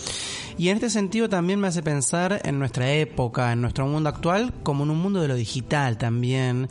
Y 0.57 0.69
en 0.69 0.77
este 0.77 0.89
sentido 0.89 1.29
también 1.29 1.59
me 1.59 1.67
hace 1.67 1.83
pensar 1.83 2.41
en 2.45 2.61
nuestra 2.61 2.93
época, 2.93 3.53
en 3.53 3.61
nuestro 3.61 3.87
mundo 3.89 4.09
actual, 4.09 4.53
como 4.63 4.85
en 4.85 4.91
un 4.91 4.99
mundo 4.99 5.21
de 5.21 5.27
lo 5.27 5.35
digital 5.35 5.99
también. 5.99 6.69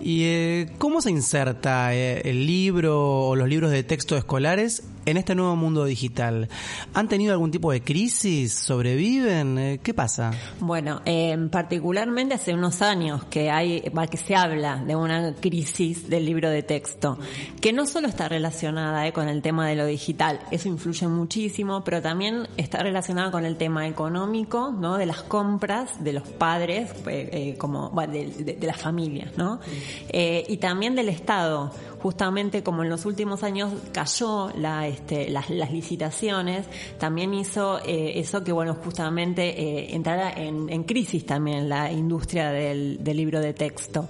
¿Y 0.00 0.22
eh, 0.24 0.72
cómo 0.78 1.00
se 1.00 1.10
inserta 1.10 1.94
eh, 1.94 2.22
el 2.24 2.46
libro 2.46 3.28
o 3.28 3.36
los 3.36 3.48
libros 3.48 3.72
de 3.72 3.82
texto 3.82 4.16
escolares 4.16 4.84
en 5.04 5.16
este 5.16 5.34
nuevo 5.34 5.56
mundo 5.56 5.84
digital? 5.84 6.48
¿Han 6.94 7.08
tenido 7.08 7.32
algún 7.32 7.50
tipo 7.50 7.72
de 7.72 7.82
crisis? 7.82 8.54
¿Sobreviven? 8.54 9.58
Eh, 9.58 9.80
¿Qué 9.82 9.94
pasa? 9.94 10.30
Bueno, 10.60 11.02
particularmente 11.50 12.34
hace 12.34 12.54
unos 12.54 12.82
años 12.82 13.24
que 13.24 13.50
hay, 13.50 13.82
que 14.10 14.16
se 14.16 14.36
habla 14.36 14.76
de 14.76 14.94
una 14.94 15.34
crisis 15.34 16.08
del 16.08 16.24
libro 16.24 16.50
de 16.50 16.62
texto, 16.62 17.18
que 17.60 17.72
no 17.72 17.86
solo 17.86 18.06
está 18.06 18.28
relacionada 18.28 19.10
con 19.12 19.28
el 19.28 19.42
tema 19.42 19.68
de 19.68 19.74
lo 19.74 19.86
digital, 19.86 20.38
eso 20.52 20.68
influye 20.68 21.08
muchísimo, 21.08 21.82
pero 21.82 22.00
también 22.00 22.46
está 22.56 22.78
relacionada 22.78 23.23
con 23.30 23.44
el 23.44 23.56
tema 23.56 23.86
económico, 23.88 24.72
¿no? 24.72 24.96
De 24.96 25.06
las 25.06 25.22
compras 25.22 26.02
de 26.02 26.12
los 26.12 26.22
padres, 26.22 26.90
eh, 27.06 27.28
eh, 27.32 27.56
como, 27.58 27.90
de, 28.06 28.58
las 28.60 28.76
familias, 28.76 29.36
¿no? 29.36 29.60
Eh, 30.08 30.44
y 30.48 30.56
también 30.58 30.94
del 30.94 31.08
Estado. 31.08 31.72
Justamente 32.04 32.62
como 32.62 32.82
en 32.82 32.90
los 32.90 33.06
últimos 33.06 33.42
años 33.42 33.72
cayó 33.90 34.50
la, 34.58 34.86
este, 34.86 35.30
las, 35.30 35.48
licitaciones, 35.48 36.66
también 36.98 37.32
hizo 37.32 37.80
eso 37.82 38.44
que, 38.44 38.52
bueno, 38.52 38.74
justamente 38.74 39.94
entrara 39.94 40.30
en, 40.30 40.84
crisis 40.84 41.24
también 41.24 41.70
la 41.70 41.90
industria 41.90 42.50
del, 42.50 43.02
del 43.02 43.16
libro 43.16 43.40
de 43.40 43.54
texto. 43.54 44.06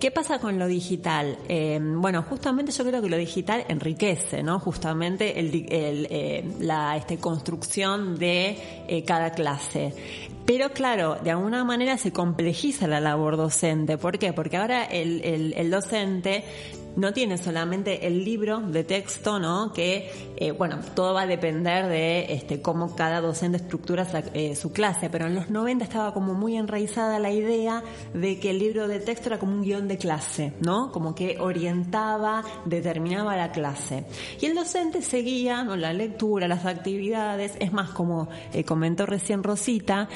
¿Qué 0.00 0.10
pasa 0.10 0.38
con 0.38 0.58
lo 0.58 0.66
digital? 0.66 1.38
Eh, 1.48 1.80
bueno, 1.82 2.22
justamente 2.22 2.70
yo 2.70 2.84
creo 2.84 3.00
que 3.00 3.08
lo 3.08 3.16
digital 3.16 3.64
enriquece, 3.68 4.42
¿no? 4.42 4.58
Justamente 4.60 5.40
el, 5.40 5.66
eh, 5.70 6.44
la 6.60 6.96
este, 6.96 7.16
construcción 7.16 8.18
de 8.18 8.84
eh, 8.88 9.04
cada 9.04 9.30
clase. 9.30 9.94
Pero 10.46 10.70
claro, 10.70 11.16
de 11.16 11.32
alguna 11.32 11.64
manera 11.64 11.98
se 11.98 12.12
complejiza 12.12 12.86
la 12.86 13.00
labor 13.00 13.36
docente. 13.36 13.98
¿Por 13.98 14.18
qué? 14.18 14.32
Porque 14.32 14.56
ahora 14.56 14.84
el, 14.84 15.20
el, 15.24 15.54
el 15.54 15.70
docente 15.70 16.44
no 16.96 17.12
tiene 17.12 17.38
solamente 17.38 18.06
el 18.06 18.24
libro 18.24 18.60
de 18.60 18.82
texto, 18.82 19.38
¿no? 19.38 19.72
Que, 19.72 20.10
eh, 20.36 20.50
bueno, 20.52 20.78
todo 20.94 21.14
va 21.14 21.22
a 21.22 21.26
depender 21.26 21.86
de 21.86 22.32
este, 22.32 22.62
cómo 22.62 22.96
cada 22.96 23.20
docente 23.20 23.58
estructura 23.58 24.06
eh, 24.32 24.56
su 24.56 24.72
clase, 24.72 25.10
pero 25.10 25.26
en 25.26 25.34
los 25.34 25.50
90 25.50 25.84
estaba 25.84 26.14
como 26.14 26.34
muy 26.34 26.56
enraizada 26.56 27.18
la 27.18 27.30
idea 27.30 27.82
de 28.14 28.40
que 28.40 28.50
el 28.50 28.58
libro 28.58 28.88
de 28.88 29.00
texto 29.00 29.28
era 29.28 29.38
como 29.38 29.52
un 29.52 29.62
guion 29.62 29.88
de 29.88 29.98
clase, 29.98 30.54
¿no? 30.60 30.90
Como 30.90 31.14
que 31.14 31.38
orientaba, 31.38 32.42
determinaba 32.64 33.36
la 33.36 33.52
clase. 33.52 34.04
Y 34.40 34.46
el 34.46 34.54
docente 34.54 35.02
seguía 35.02 35.62
¿no? 35.62 35.76
la 35.76 35.92
lectura, 35.92 36.48
las 36.48 36.64
actividades, 36.64 37.56
es 37.58 37.72
más, 37.72 37.90
como 37.90 38.28
eh, 38.52 38.64
comentó 38.64 39.04
recién 39.04 39.42
Rosita, 39.42 40.08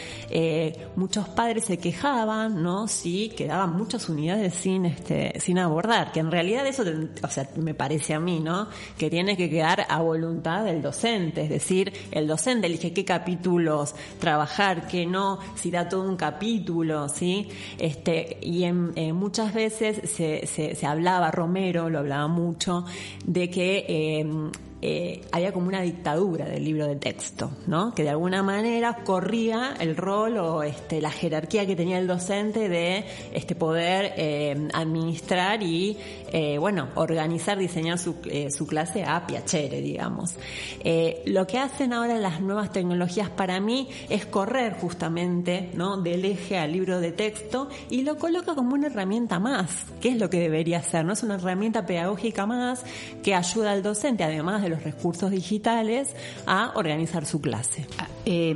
muchos 0.97 1.29
padres 1.29 1.65
se 1.67 1.79
quejaban, 1.79 2.63
¿no? 2.63 2.89
Si 2.89 3.29
quedaban 3.31 3.77
muchas 3.77 4.09
unidades 4.09 4.55
sin, 4.55 4.87
este, 4.87 5.39
sin 5.41 5.59
abordar, 5.59 6.13
que 6.13 6.21
en 6.21 6.31
realidad 6.31 6.67
eso, 6.71 6.85
o 7.23 7.29
sea, 7.29 7.49
me 7.57 7.75
parece 7.75 8.15
a 8.15 8.21
mí, 8.21 8.41
¿no? 8.41 8.69
Que 8.99 9.11
tiene 9.11 9.37
que 9.37 9.51
quedar 9.51 9.87
a 9.89 10.01
voluntad 10.01 10.65
del 10.65 10.83
docente, 10.83 11.43
es 11.43 11.51
decir, 11.51 11.93
el 12.11 12.27
docente 12.27 12.67
elige 12.67 12.93
qué 12.93 13.05
capítulos 13.05 13.95
trabajar, 14.19 14.87
qué 14.87 15.07
no, 15.07 15.39
si 15.55 15.71
da 15.71 15.89
todo 15.89 16.09
un 16.09 16.17
capítulo, 16.17 17.09
¿sí? 17.09 17.49
Este, 17.79 18.39
y 18.41 18.65
en, 18.65 18.93
muchas 19.15 19.53
veces 19.55 20.01
se, 20.11 20.47
se, 20.47 20.75
se, 20.75 20.87
hablaba, 20.87 21.31
Romero 21.31 21.91
lo 21.91 21.99
hablaba 21.99 22.29
mucho, 22.29 22.85
de 23.25 23.51
que 23.51 23.85
eh, 23.89 24.51
eh, 24.83 25.23
había 25.33 25.53
como 25.53 25.69
una 25.69 25.83
dictadura 25.83 26.47
del 26.47 26.65
libro 26.65 26.87
de 26.87 26.97
texto, 26.97 27.51
¿no? 27.67 27.95
Que 27.95 28.03
de 28.03 28.11
alguna 28.11 28.43
manera 28.43 29.05
corría 29.05 29.75
el 29.79 29.97
rol 29.97 30.39
o 30.39 30.63
este, 30.63 31.01
la 31.01 31.11
jerarquía 31.11 31.67
que 31.67 31.77
tenía 31.77 31.99
el 31.99 32.07
docente 32.07 32.69
de 32.69 33.05
este 33.33 33.55
poder 33.55 34.15
eh, 34.17 34.69
administrar 34.73 35.63
y, 35.63 35.99
eh, 36.33 36.59
bueno, 36.59 36.89
organizar, 36.95 37.59
diseñar 37.59 37.99
su, 37.99 38.17
eh, 38.25 38.51
su 38.51 38.67
clase 38.67 39.05
a 39.05 39.27
piacere, 39.27 39.81
digamos. 39.81 40.37
Eh, 40.81 41.23
lo 41.27 41.47
que 41.47 41.59
hacen 41.59 41.93
ahora 41.93 42.17
las 42.19 42.41
nuevas 42.41 42.73
tecnologías 42.73 43.29
para 43.31 43.61
mí 43.61 43.89
es 44.09 44.27
correr 44.27 44.75
justamente, 44.75 45.71
¿no? 45.75 45.99
Del 45.99 46.25
eje 46.25 46.59
al 46.59 46.73
libro 46.73 47.01
de 47.01 47.13
texto 47.13 47.69
y 47.91 48.03
lo 48.03 48.17
coloca 48.17 48.55
como 48.55 48.75
una 48.75 48.87
herramienta 48.87 49.39
más, 49.39 49.71
que 50.01 50.11
es 50.11 50.19
lo 50.19 50.31
que 50.31 50.41
debería 50.41 50.83
ser, 50.83 51.05
¿no? 51.05 51.13
Es 51.13 51.23
una 51.23 51.35
herramienta 51.35 51.85
pedagógica 51.85 52.47
más 52.47 52.85
que 53.23 53.35
ayuda 53.35 53.73
al 53.73 53.83
docente, 53.83 54.25
además 54.25 54.63
de 54.63 54.70
los 54.71 54.83
recursos 54.83 55.31
digitales, 55.31 56.15
a 56.47 56.73
organizar 56.77 57.27
su 57.27 57.41
clase. 57.41 57.87
Ah, 57.99 58.09
eh, 58.25 58.51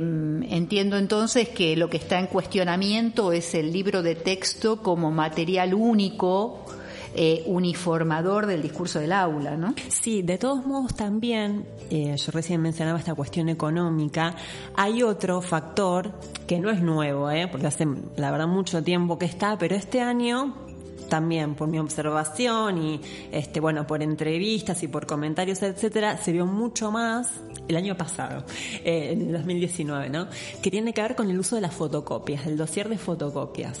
entiendo 0.49 0.97
entonces 0.97 1.49
que 1.49 1.75
lo 1.75 1.89
que 1.89 1.97
está 1.97 2.19
en 2.19 2.27
cuestionamiento 2.27 3.31
es 3.31 3.53
el 3.53 3.71
libro 3.71 4.01
de 4.01 4.15
texto 4.15 4.81
como 4.81 5.11
material 5.11 5.73
único, 5.73 6.65
eh, 7.17 7.43
uniformador 7.45 8.45
del 8.45 8.61
discurso 8.61 8.99
del 8.99 9.13
aula, 9.13 9.55
¿no? 9.55 9.73
Sí, 9.87 10.21
de 10.21 10.37
todos 10.37 10.65
modos 10.65 10.95
también, 10.95 11.65
eh, 11.89 12.13
yo 12.17 12.31
recién 12.33 12.61
mencionaba 12.61 12.99
esta 12.99 13.15
cuestión 13.15 13.47
económica, 13.47 14.35
hay 14.75 15.01
otro 15.01 15.41
factor 15.41 16.11
que 16.45 16.59
no 16.59 16.69
es 16.69 16.81
nuevo, 16.81 17.31
¿eh? 17.31 17.47
porque 17.49 17.67
hace 17.67 17.87
la 18.17 18.31
verdad 18.31 18.47
mucho 18.47 18.83
tiempo 18.83 19.17
que 19.17 19.25
está, 19.25 19.57
pero 19.57 19.75
este 19.75 20.01
año 20.01 20.64
también 21.07 21.55
por 21.55 21.67
mi 21.67 21.79
observación 21.79 22.77
y 22.77 23.01
este 23.31 23.59
bueno 23.59 23.87
por 23.87 24.01
entrevistas 24.01 24.83
y 24.83 24.87
por 24.87 25.05
comentarios 25.05 25.61
etcétera 25.61 26.17
se 26.17 26.31
vio 26.31 26.45
mucho 26.45 26.91
más 26.91 27.29
el 27.67 27.75
año 27.75 27.95
pasado 27.95 28.43
eh, 28.83 29.11
en 29.13 29.21
el 29.21 29.31
2019 29.33 30.09
no 30.09 30.27
que 30.61 30.71
tiene 30.71 30.93
que 30.93 31.01
ver 31.01 31.15
con 31.15 31.29
el 31.29 31.39
uso 31.39 31.55
de 31.55 31.61
las 31.61 31.73
fotocopias 31.73 32.45
del 32.45 32.57
dossier 32.57 32.89
de 32.89 32.97
fotocopias 32.97 33.79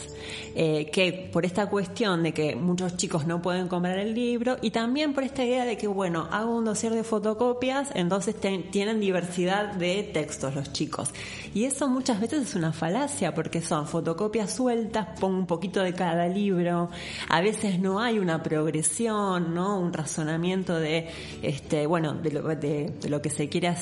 eh, 0.55 0.89
que 0.91 1.29
por 1.31 1.45
esta 1.45 1.67
cuestión 1.67 2.23
de 2.23 2.33
que 2.33 2.55
muchos 2.55 2.97
chicos 2.97 3.25
no 3.25 3.41
pueden 3.41 3.67
comprar 3.67 3.99
el 3.99 4.13
libro 4.13 4.57
y 4.61 4.71
también 4.71 5.13
por 5.13 5.23
esta 5.23 5.43
idea 5.43 5.65
de 5.65 5.77
que 5.77 5.87
bueno 5.87 6.27
hago 6.31 6.55
un 6.55 6.65
dossier 6.65 6.93
de 6.93 7.03
fotocopias 7.03 7.89
entonces 7.93 8.35
tienen 8.71 8.99
diversidad 8.99 9.73
de 9.73 10.03
textos 10.03 10.55
los 10.55 10.71
chicos 10.73 11.11
y 11.53 11.65
eso 11.65 11.87
muchas 11.87 12.19
veces 12.19 12.43
es 12.43 12.55
una 12.55 12.73
falacia 12.73 13.33
porque 13.33 13.61
son 13.61 13.87
fotocopias 13.87 14.53
sueltas 14.53 15.19
pongo 15.19 15.37
un 15.37 15.47
poquito 15.47 15.81
de 15.81 15.93
cada 15.93 16.27
libro 16.27 16.89
a 17.29 17.41
veces 17.41 17.79
no 17.79 17.99
hay 17.99 18.19
una 18.19 18.41
progresión, 18.43 19.53
¿no? 19.53 19.79
Un 19.79 19.93
razonamiento 19.93 20.79
de, 20.79 21.09
este, 21.41 21.85
bueno, 21.85 22.13
de 22.13 22.31
lo, 22.31 22.43
de 22.43 22.93
lo 23.09 23.21
que 23.21 23.29
se 23.29 23.49
quiere 23.49 23.67
hacer. 23.67 23.74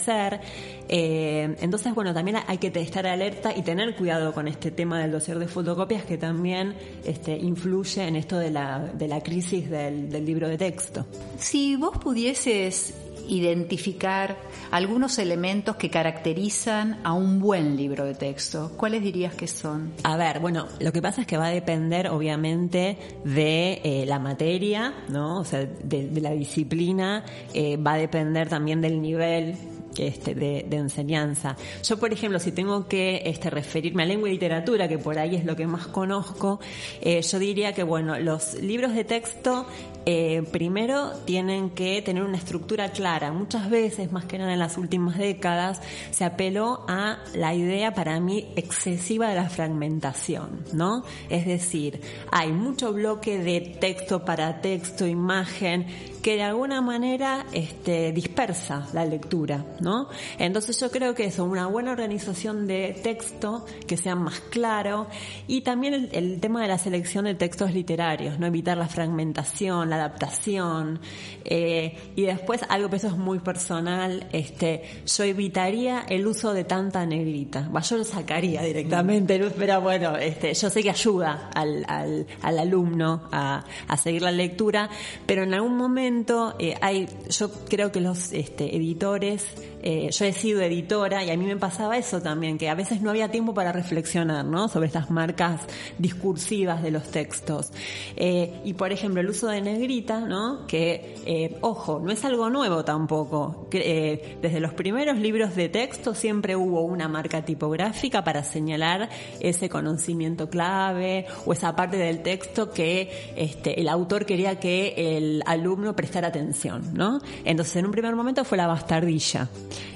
Eh, 0.89 1.55
entonces, 1.61 1.93
bueno, 1.93 2.13
también 2.13 2.37
hay 2.45 2.57
que 2.57 2.71
estar 2.79 3.07
alerta 3.07 3.55
y 3.55 3.61
tener 3.61 3.95
cuidado 3.95 4.33
con 4.33 4.47
este 4.47 4.71
tema 4.71 4.99
del 4.99 5.11
dossier 5.11 5.39
de 5.39 5.47
fotocopias 5.47 6.03
que 6.03 6.17
también 6.17 6.75
este, 7.05 7.37
influye 7.37 8.07
en 8.07 8.15
esto 8.15 8.37
de 8.37 8.51
la, 8.51 8.79
de 8.79 9.07
la 9.07 9.21
crisis 9.21 9.69
del, 9.69 10.09
del 10.09 10.25
libro 10.25 10.47
de 10.47 10.57
texto. 10.57 11.05
Si 11.37 11.75
vos 11.75 11.97
pudieses 11.97 12.93
identificar 13.27 14.37
algunos 14.71 15.17
elementos 15.17 15.75
que 15.75 15.89
caracterizan 15.89 16.99
a 17.03 17.13
un 17.13 17.39
buen 17.39 17.75
libro 17.75 18.05
de 18.05 18.15
texto, 18.15 18.71
¿cuáles 18.77 19.01
dirías 19.01 19.33
que 19.35 19.47
son? 19.47 19.93
A 20.03 20.17
ver, 20.17 20.39
bueno, 20.39 20.67
lo 20.79 20.91
que 20.91 21.01
pasa 21.01 21.21
es 21.21 21.27
que 21.27 21.37
va 21.37 21.47
a 21.47 21.51
depender 21.51 22.09
obviamente 22.09 22.97
de 23.23 23.81
eh, 23.83 24.05
la 24.05 24.19
materia, 24.19 24.93
¿no? 25.09 25.39
O 25.39 25.45
sea, 25.45 25.61
de, 25.61 26.07
de 26.09 26.21
la 26.21 26.31
disciplina, 26.31 27.23
eh, 27.53 27.77
va 27.77 27.93
a 27.93 27.97
depender 27.97 28.49
también 28.49 28.81
del 28.81 29.01
nivel 29.01 29.55
este, 29.97 30.35
de, 30.35 30.65
enseñanza. 30.75 31.55
Yo, 31.83 31.97
por 31.97 32.11
ejemplo, 32.11 32.39
si 32.39 32.51
tengo 32.51 32.87
que 32.87 33.23
este, 33.25 33.49
referirme 33.49 34.03
a 34.03 34.05
lengua 34.05 34.29
y 34.29 34.33
literatura, 34.33 34.87
que 34.87 34.97
por 34.97 35.17
ahí 35.17 35.35
es 35.35 35.45
lo 35.45 35.55
que 35.55 35.67
más 35.67 35.87
conozco, 35.87 36.59
eh, 37.01 37.21
yo 37.21 37.39
diría 37.39 37.73
que, 37.73 37.83
bueno, 37.83 38.17
los 38.19 38.55
libros 38.55 38.93
de 38.93 39.03
texto 39.03 39.65
eh, 40.05 40.43
primero 40.51 41.11
tienen 41.25 41.69
que 41.69 42.01
tener 42.01 42.23
una 42.23 42.37
estructura 42.37 42.91
clara. 42.91 43.31
Muchas 43.31 43.69
veces, 43.69 44.11
más 44.11 44.25
que 44.25 44.37
nada 44.37 44.53
en 44.53 44.59
las 44.59 44.77
últimas 44.77 45.17
décadas, 45.17 45.81
se 46.11 46.25
apeló 46.25 46.83
a 46.87 47.19
la 47.35 47.53
idea 47.53 47.93
para 47.93 48.19
mí 48.19 48.51
excesiva 48.55 49.29
de 49.29 49.35
la 49.35 49.49
fragmentación, 49.49 50.65
¿no? 50.73 51.03
Es 51.29 51.45
decir, 51.45 52.01
hay 52.31 52.51
mucho 52.51 52.91
bloque 52.91 53.37
de 53.39 53.61
texto 53.61 54.25
para 54.25 54.61
texto, 54.61 55.07
imagen, 55.07 55.85
que 56.21 56.35
de 56.35 56.43
alguna 56.43 56.81
manera 56.81 57.45
este, 57.51 58.11
dispersa 58.11 58.87
la 58.93 59.05
lectura, 59.05 59.65
¿no? 59.83 60.07
Entonces 60.39 60.79
yo 60.79 60.89
creo 60.89 61.13
que 61.13 61.25
eso, 61.25 61.43
una 61.45 61.67
buena 61.67 61.91
organización 61.91 62.65
de 62.65 62.99
texto, 63.03 63.65
que 63.85 63.97
sea 63.97 64.15
más 64.15 64.39
claro, 64.39 65.07
y 65.47 65.61
también 65.61 65.93
el, 65.93 66.09
el 66.13 66.39
tema 66.39 66.61
de 66.61 66.69
la 66.69 66.77
selección 66.77 67.25
de 67.25 67.35
textos 67.35 67.73
literarios, 67.73 68.39
no 68.39 68.47
evitar 68.47 68.77
la 68.77 68.87
fragmentación, 68.87 69.89
la 69.89 69.97
adaptación, 69.97 70.99
eh, 71.45 71.97
y 72.15 72.23
después 72.23 72.61
algo 72.69 72.89
que 72.89 72.95
eso 72.95 73.07
es 73.07 73.17
muy 73.17 73.39
personal, 73.39 74.27
este, 74.31 74.83
yo 75.05 75.23
evitaría 75.23 76.05
el 76.09 76.25
uso 76.25 76.53
de 76.53 76.63
tanta 76.63 77.05
negrita, 77.05 77.69
Va, 77.69 77.81
yo 77.81 77.97
lo 77.97 78.03
sacaría 78.03 78.61
directamente, 78.61 79.39
pero 79.57 79.81
bueno, 79.81 80.15
este, 80.15 80.53
yo 80.53 80.69
sé 80.69 80.81
que 80.81 80.89
ayuda 80.89 81.49
al, 81.53 81.85
al, 81.87 82.25
al 82.41 82.59
alumno 82.59 83.27
a, 83.31 83.65
a 83.87 83.97
seguir 83.97 84.21
la 84.21 84.31
lectura, 84.31 84.89
pero 85.25 85.43
en 85.43 85.53
algún 85.53 85.75
momento 85.75 86.55
eh, 86.59 86.75
hay, 86.81 87.07
yo 87.29 87.51
creo 87.67 87.91
que 87.91 87.99
los 87.99 88.31
este, 88.31 88.75
editores, 88.75 89.45
eh, 89.83 90.09
yo 90.11 90.25
he 90.25 90.33
sido 90.33 90.61
editora 90.61 91.23
y 91.23 91.29
a 91.29 91.37
mí 91.37 91.45
me 91.45 91.57
pasaba 91.57 91.97
eso 91.97 92.21
también, 92.21 92.57
que 92.57 92.69
a 92.69 92.75
veces 92.75 93.01
no 93.01 93.09
había 93.09 93.29
tiempo 93.29 93.53
para 93.53 93.71
reflexionar, 93.71 94.45
¿no? 94.45 94.69
Sobre 94.69 94.87
estas 94.87 95.11
marcas 95.11 95.61
discursivas 95.97 96.81
de 96.81 96.91
los 96.91 97.03
textos. 97.11 97.71
Eh, 98.15 98.61
y 98.63 98.73
por 98.73 98.91
ejemplo, 98.91 99.21
el 99.21 99.29
uso 99.29 99.47
de 99.47 99.61
negrita, 99.61 100.21
¿no? 100.21 100.65
Que, 100.67 101.15
eh, 101.25 101.57
ojo, 101.61 101.99
no 101.99 102.11
es 102.11 102.23
algo 102.23 102.49
nuevo 102.49 102.85
tampoco. 102.85 103.67
Desde 103.71 104.59
los 104.59 104.73
primeros 104.73 105.17
libros 105.17 105.55
de 105.55 105.67
texto 105.67 106.15
siempre 106.15 106.55
hubo 106.55 106.81
una 106.81 107.09
marca 107.09 107.43
tipográfica 107.43 108.23
para 108.23 108.43
señalar 108.43 109.09
ese 109.39 109.67
conocimiento 109.67 110.49
clave 110.49 111.25
o 111.45 111.53
esa 111.53 111.75
parte 111.75 111.97
del 111.97 112.21
texto 112.21 112.71
que 112.71 113.33
este, 113.35 113.81
el 113.81 113.89
autor 113.89 114.25
quería 114.25 114.59
que 114.59 115.17
el 115.17 115.43
alumno 115.45 115.95
prestara 115.95 116.29
atención, 116.29 116.93
¿no? 116.93 117.19
Entonces, 117.43 117.75
en 117.77 117.85
un 117.85 117.91
primer 117.91 118.15
momento 118.15 118.45
fue 118.45 118.57
la 118.57 118.67
bastardilla, 118.67 119.49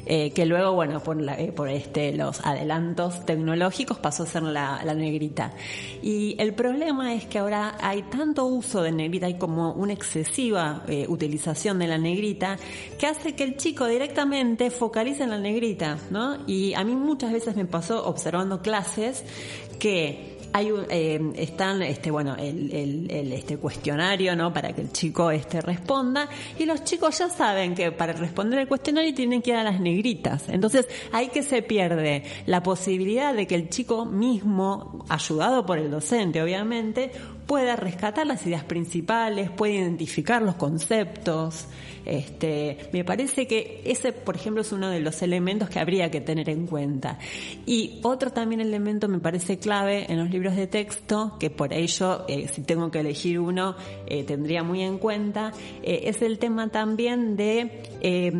eh, 0.06 0.32
que 0.32 0.46
luego, 0.46 0.74
bueno, 0.74 1.02
eh, 1.38 1.52
por 1.52 1.70
este, 1.70 2.13
los 2.13 2.40
adelantos 2.46 3.26
tecnológicos 3.26 3.98
pasó 3.98 4.24
a 4.24 4.26
ser 4.26 4.44
la, 4.44 4.82
la 4.84 4.94
negrita. 4.94 5.54
Y 6.02 6.36
el 6.40 6.54
problema 6.54 7.13
es 7.13 7.26
que 7.26 7.40
ahora 7.40 7.78
hay 7.82 8.04
tanto 8.04 8.46
uso 8.46 8.82
de 8.82 8.92
negrita, 8.92 9.26
hay 9.26 9.38
como 9.38 9.74
una 9.74 9.94
excesiva 9.94 10.84
eh, 10.88 11.06
utilización 11.08 11.80
de 11.80 11.88
la 11.88 11.98
negrita, 11.98 12.58
que 12.98 13.08
hace 13.08 13.36
que 13.36 13.44
el 13.44 13.58
chico 13.58 13.88
directamente 13.88 14.72
focalice 14.72 15.24
en 15.24 15.32
la 15.32 15.40
negrita, 15.40 15.98
¿no? 16.10 16.38
Y 16.48 16.74
a 16.74 16.84
mí 16.84 16.96
muchas 16.96 17.34
veces 17.34 17.56
me 17.56 17.66
pasó 17.66 18.06
observando 18.06 18.62
clases 18.62 19.24
que 19.80 20.37
hay 20.54 20.72
eh, 20.90 21.20
están 21.36 21.82
este 21.82 22.12
bueno 22.12 22.36
el, 22.36 22.72
el- 22.74 23.12
el, 23.12 23.34
este 23.34 23.58
cuestionario 23.58 24.36
no 24.36 24.54
para 24.54 24.74
que 24.74 24.82
el 24.82 24.92
chico 24.92 25.32
este 25.32 25.62
responda. 25.62 26.30
Y 26.58 26.66
los 26.66 26.84
chicos 26.84 27.18
ya 27.20 27.30
saben 27.30 27.76
que 27.76 27.92
para 27.92 28.14
responder 28.14 28.60
el 28.60 28.68
cuestionario 28.68 29.14
tienen 29.14 29.42
que 29.42 29.52
ir 29.52 29.56
a 29.58 29.64
las 29.64 29.80
negritas. 29.80 30.50
Entonces 30.50 30.88
ahí 31.12 31.28
que 31.30 31.44
se 31.44 31.62
pierde 31.62 32.24
la 32.46 32.64
posibilidad 32.64 33.34
de 33.34 33.48
que 33.48 33.56
el 33.56 33.70
chico 33.70 34.06
mismo 34.06 35.06
ayudado 35.10 35.66
por 35.66 35.78
el 35.78 35.92
docente 35.92 36.42
obviamente 36.42 37.12
pueda 37.48 37.76
rescatar 37.76 38.28
las 38.28 38.46
ideas 38.46 38.64
principales 38.64 39.50
puede 39.50 39.76
identificar 39.76 40.42
los 40.42 40.56
conceptos 40.56 41.68
este, 42.08 42.78
me 42.94 43.04
parece 43.04 43.48
que 43.48 43.82
ese, 43.84 44.14
por 44.14 44.38
ejemplo, 44.38 44.62
es 44.62 44.72
uno 44.72 44.90
de 44.90 45.02
los 45.02 45.22
elementos 45.22 45.70
que 45.70 45.80
habría 45.80 46.10
que 46.10 46.22
tener 46.22 46.50
en 46.50 46.66
cuenta. 46.66 47.20
Y 47.66 48.00
otro 48.02 48.32
también 48.32 48.62
elemento 48.62 49.10
me 49.10 49.20
parece 49.20 49.60
clave 49.60 50.06
en 50.10 50.18
los 50.18 50.30
libros 50.30 50.56
de 50.56 50.68
texto, 50.68 51.36
que 51.38 51.50
por 51.50 51.74
ello, 51.74 52.24
eh, 52.30 52.48
si 52.48 52.62
tengo 52.62 52.90
que 52.92 53.02
elegir 53.02 53.42
uno, 53.42 53.76
eh, 54.06 54.24
tendría 54.24 54.64
muy 54.64 54.84
en 54.84 55.00
cuenta, 55.00 55.52
eh, 55.84 56.04
es 56.06 56.22
el 56.22 56.40
tema 56.40 56.70
también 56.70 57.36
de, 57.36 57.84
eh, 58.00 58.32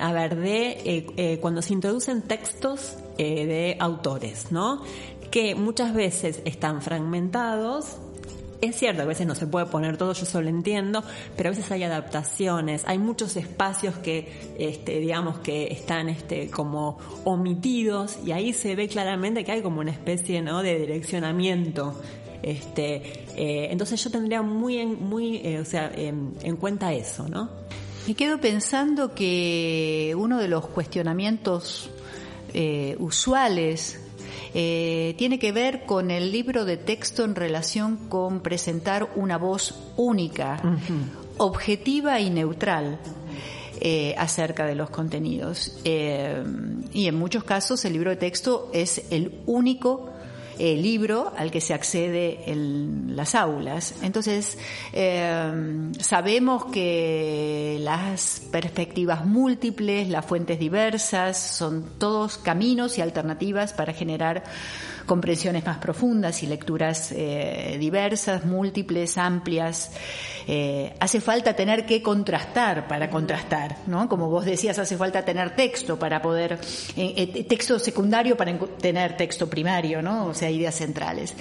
a 0.00 0.12
ver, 0.12 0.34
de 0.34 1.38
cuando 1.40 1.62
se 1.62 1.74
introducen 1.74 2.22
textos 2.22 2.96
de 3.16 3.76
autores, 3.78 4.50
¿no? 4.50 4.82
Que 5.30 5.54
muchas 5.54 5.94
veces 5.94 6.42
están 6.44 6.82
fragmentados, 6.82 7.98
es 8.62 8.76
cierto, 8.76 9.02
a 9.02 9.04
veces 9.04 9.26
no 9.26 9.34
se 9.34 9.46
puede 9.46 9.66
poner 9.66 9.96
todo, 9.96 10.12
yo 10.12 10.24
solo 10.24 10.48
entiendo, 10.48 11.02
pero 11.36 11.48
a 11.48 11.52
veces 11.52 11.70
hay 11.70 11.82
adaptaciones, 11.82 12.84
hay 12.86 12.98
muchos 12.98 13.36
espacios 13.36 13.96
que, 13.96 14.54
este, 14.58 15.00
digamos, 15.00 15.40
que 15.40 15.66
están, 15.72 16.08
este, 16.08 16.48
como 16.48 16.98
omitidos 17.24 18.18
y 18.24 18.32
ahí 18.32 18.52
se 18.52 18.74
ve 18.76 18.88
claramente 18.88 19.44
que 19.44 19.52
hay 19.52 19.62
como 19.62 19.80
una 19.80 19.90
especie, 19.90 20.40
¿no? 20.42 20.62
De 20.62 20.78
direccionamiento. 20.78 22.00
Este, 22.42 23.24
eh, 23.36 23.68
entonces 23.70 24.02
yo 24.02 24.10
tendría 24.10 24.42
muy, 24.42 24.78
en, 24.78 25.02
muy, 25.02 25.36
eh, 25.44 25.60
o 25.60 25.64
sea, 25.64 25.92
en 25.94 26.56
cuenta 26.56 26.92
eso, 26.92 27.28
¿no? 27.28 27.50
Me 28.06 28.14
quedo 28.14 28.40
pensando 28.40 29.14
que 29.14 30.12
uno 30.18 30.38
de 30.38 30.48
los 30.48 30.66
cuestionamientos 30.66 31.88
eh, 32.52 32.96
usuales 32.98 34.00
eh, 34.54 35.14
tiene 35.18 35.38
que 35.38 35.52
ver 35.52 35.84
con 35.86 36.10
el 36.10 36.32
libro 36.32 36.64
de 36.64 36.76
texto 36.76 37.24
en 37.24 37.34
relación 37.34 38.08
con 38.08 38.40
presentar 38.40 39.08
una 39.16 39.38
voz 39.38 39.92
única, 39.96 40.60
objetiva 41.38 42.20
y 42.20 42.30
neutral. 42.30 42.98
eh, 43.84 44.14
acerca 44.16 44.64
de 44.64 44.76
los 44.76 44.90
contenidos. 44.90 45.80
Eh, 45.82 46.40
y 46.92 47.08
en 47.08 47.16
muchos 47.16 47.42
casos 47.42 47.84
el 47.84 47.94
libro 47.94 48.10
de 48.10 48.16
texto 48.16 48.70
es 48.72 49.06
el 49.10 49.40
único 49.46 50.11
eh, 50.64 50.76
libro 50.76 51.32
al 51.36 51.50
que 51.50 51.60
se 51.60 51.74
accede 51.74 52.38
en 52.46 53.16
las 53.16 53.34
aulas. 53.34 53.96
Entonces, 54.00 54.56
eh, 54.92 55.90
sabemos 55.98 56.66
que 56.66 57.78
las 57.80 58.40
perspectivas 58.52 59.26
múltiples, 59.26 60.08
las 60.08 60.24
fuentes 60.24 60.60
diversas, 60.60 61.36
son 61.36 61.98
todos 61.98 62.38
caminos 62.38 62.96
y 62.96 63.00
alternativas 63.00 63.72
para 63.72 63.92
generar 63.92 64.44
comprensiones 65.12 65.66
más 65.66 65.76
profundas 65.76 66.42
y 66.42 66.46
lecturas 66.46 67.12
eh, 67.12 67.76
diversas, 67.78 68.46
múltiples, 68.46 69.18
amplias. 69.18 69.90
Eh, 70.48 70.94
hace 71.00 71.20
falta 71.20 71.54
tener 71.54 71.84
que 71.84 72.00
contrastar 72.00 72.88
para 72.88 73.10
contrastar, 73.10 73.76
¿no? 73.86 74.08
Como 74.08 74.30
vos 74.30 74.46
decías, 74.46 74.78
hace 74.78 74.96
falta 74.96 75.22
tener 75.22 75.54
texto 75.54 75.98
para 75.98 76.22
poder, 76.22 76.58
eh, 76.96 77.44
texto 77.46 77.78
secundario 77.78 78.38
para 78.38 78.58
tener 78.58 79.14
texto 79.18 79.50
primario, 79.50 80.00
¿no? 80.00 80.28
O 80.28 80.32
sea, 80.32 80.50
ideas 80.50 80.76
centrales. 80.76 81.34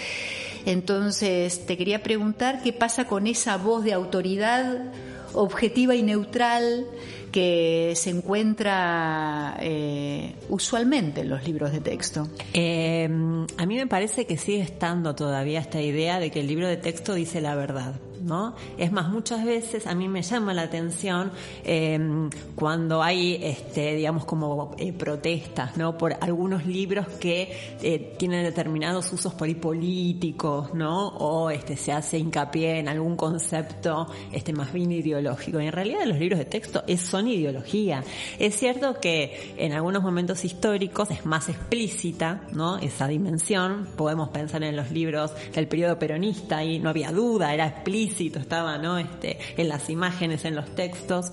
Entonces, 0.65 1.65
te 1.65 1.77
quería 1.77 2.03
preguntar 2.03 2.61
qué 2.61 2.73
pasa 2.73 3.05
con 3.05 3.25
esa 3.25 3.55
voz 3.55 3.85
de 3.85 3.93
autoridad 3.93 4.91
objetiva 5.33 5.95
y 5.95 6.03
neutral 6.03 6.87
que 7.31 7.93
se 7.95 8.09
encuentra 8.09 9.57
eh, 9.59 10.35
usualmente 10.49 11.21
en 11.21 11.29
los 11.29 11.43
libros 11.45 11.71
de 11.71 11.79
texto. 11.79 12.27
Eh, 12.53 13.09
a 13.57 13.65
mí 13.65 13.75
me 13.75 13.87
parece 13.87 14.25
que 14.25 14.37
sigue 14.37 14.61
estando 14.61 15.15
todavía 15.15 15.59
esta 15.59 15.81
idea 15.81 16.19
de 16.19 16.31
que 16.31 16.41
el 16.41 16.47
libro 16.47 16.67
de 16.67 16.77
texto 16.77 17.13
dice 17.13 17.41
la 17.41 17.55
verdad. 17.55 17.95
¿No? 18.21 18.55
Es 18.77 18.91
más, 18.91 19.09
muchas 19.09 19.43
veces 19.43 19.87
a 19.87 19.95
mí 19.95 20.07
me 20.07 20.21
llama 20.21 20.53
la 20.53 20.63
atención 20.63 21.31
eh, 21.63 22.29
cuando 22.55 23.01
hay, 23.01 23.39
este, 23.41 23.95
digamos, 23.95 24.25
como 24.25 24.75
eh, 24.77 24.93
protestas, 24.93 25.77
¿no? 25.77 25.97
Por 25.97 26.15
algunos 26.21 26.65
libros 26.65 27.07
que 27.19 27.51
eh, 27.81 28.15
tienen 28.17 28.43
determinados 28.43 29.11
usos 29.11 29.33
por 29.33 29.47
ahí 29.47 29.55
políticos, 29.55 30.73
¿no? 30.73 31.07
O 31.07 31.49
este, 31.49 31.75
se 31.75 31.91
hace 31.91 32.17
hincapié 32.17 32.79
en 32.79 32.87
algún 32.87 33.15
concepto, 33.15 34.07
este, 34.31 34.53
más 34.53 34.71
bien 34.71 34.91
ideológico. 34.91 35.59
Y 35.59 35.65
en 35.65 35.71
realidad 35.71 36.05
los 36.05 36.19
libros 36.19 36.39
de 36.39 36.45
texto 36.45 36.83
es, 36.87 37.01
son 37.01 37.27
ideología. 37.27 38.03
Es 38.37 38.55
cierto 38.55 38.99
que 38.99 39.53
en 39.57 39.73
algunos 39.73 40.03
momentos 40.03 40.45
históricos 40.45 41.11
es 41.11 41.25
más 41.25 41.49
explícita, 41.49 42.43
¿no? 42.51 42.77
Esa 42.77 43.07
dimensión. 43.07 43.87
Podemos 43.95 44.29
pensar 44.29 44.63
en 44.63 44.75
los 44.75 44.91
libros 44.91 45.31
del 45.53 45.67
periodo 45.67 45.97
peronista 45.97 46.63
y 46.63 46.79
no 46.79 46.89
había 46.89 47.11
duda, 47.11 47.53
era 47.53 47.83
explícito, 48.11 48.39
estaba, 48.39 48.77
¿no? 48.77 48.97
Este, 48.97 49.37
en 49.57 49.69
las 49.69 49.89
imágenes, 49.89 50.45
en 50.45 50.55
los 50.55 50.75
textos. 50.75 51.31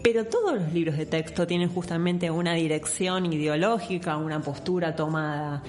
Pero 0.00 0.26
todos 0.26 0.54
los 0.54 0.72
libros 0.72 0.96
de 0.96 1.06
texto 1.06 1.46
tienen 1.46 1.68
justamente 1.68 2.30
una 2.30 2.54
dirección 2.54 3.30
ideológica, 3.30 4.16
una 4.16 4.40
postura 4.40 4.94
tomada. 4.94 5.62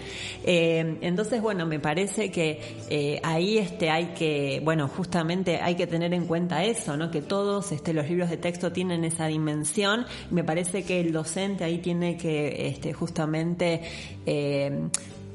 Eh, 0.45 0.97
entonces, 1.01 1.41
bueno, 1.41 1.65
me 1.65 1.79
parece 1.79 2.31
que 2.31 2.61
eh, 2.89 3.19
ahí 3.23 3.57
este 3.57 3.89
hay 3.89 4.13
que, 4.13 4.61
bueno, 4.63 4.87
justamente 4.87 5.57
hay 5.57 5.75
que 5.75 5.87
tener 5.87 6.13
en 6.13 6.25
cuenta 6.25 6.63
eso, 6.63 6.95
¿no? 6.95 7.09
Que 7.09 7.23
todos 7.23 7.71
este, 7.71 7.91
los 7.91 8.07
libros 8.07 8.29
de 8.29 8.37
texto 8.37 8.71
tienen 8.71 9.03
esa 9.03 9.25
dimensión. 9.25 10.05
Me 10.29 10.43
parece 10.43 10.83
que 10.83 11.01
el 11.01 11.11
docente 11.11 11.63
ahí 11.63 11.79
tiene 11.79 12.15
que, 12.15 12.67
este, 12.67 12.93
justamente, 12.93 13.81
eh, 14.27 14.89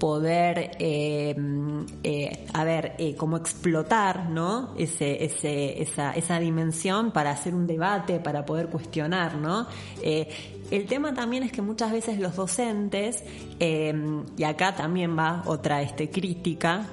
poder, 0.04 0.72
eh, 0.80 1.34
eh, 2.02 2.46
a 2.52 2.62
ver, 2.64 2.92
eh, 2.98 3.16
explotar, 3.38 4.28
¿no? 4.28 4.74
Ese, 4.76 5.24
esa, 5.24 6.10
esa 6.12 6.38
dimensión 6.38 7.10
para 7.10 7.30
hacer 7.30 7.54
un 7.54 7.66
debate, 7.66 8.20
para 8.20 8.44
poder 8.44 8.68
cuestionar, 8.68 9.36
¿no? 9.36 9.66
Eh, 10.02 10.28
el 10.70 10.84
tema 10.84 11.14
también 11.14 11.42
es 11.42 11.52
que 11.52 11.62
muchas 11.62 11.90
veces 11.90 12.18
los 12.18 12.36
docentes, 12.36 13.24
y 13.58 14.44
acá 14.44 14.74
también 14.74 15.16
va 15.18 15.42
otra 15.46 15.80
este, 15.80 16.10
crítica, 16.10 16.86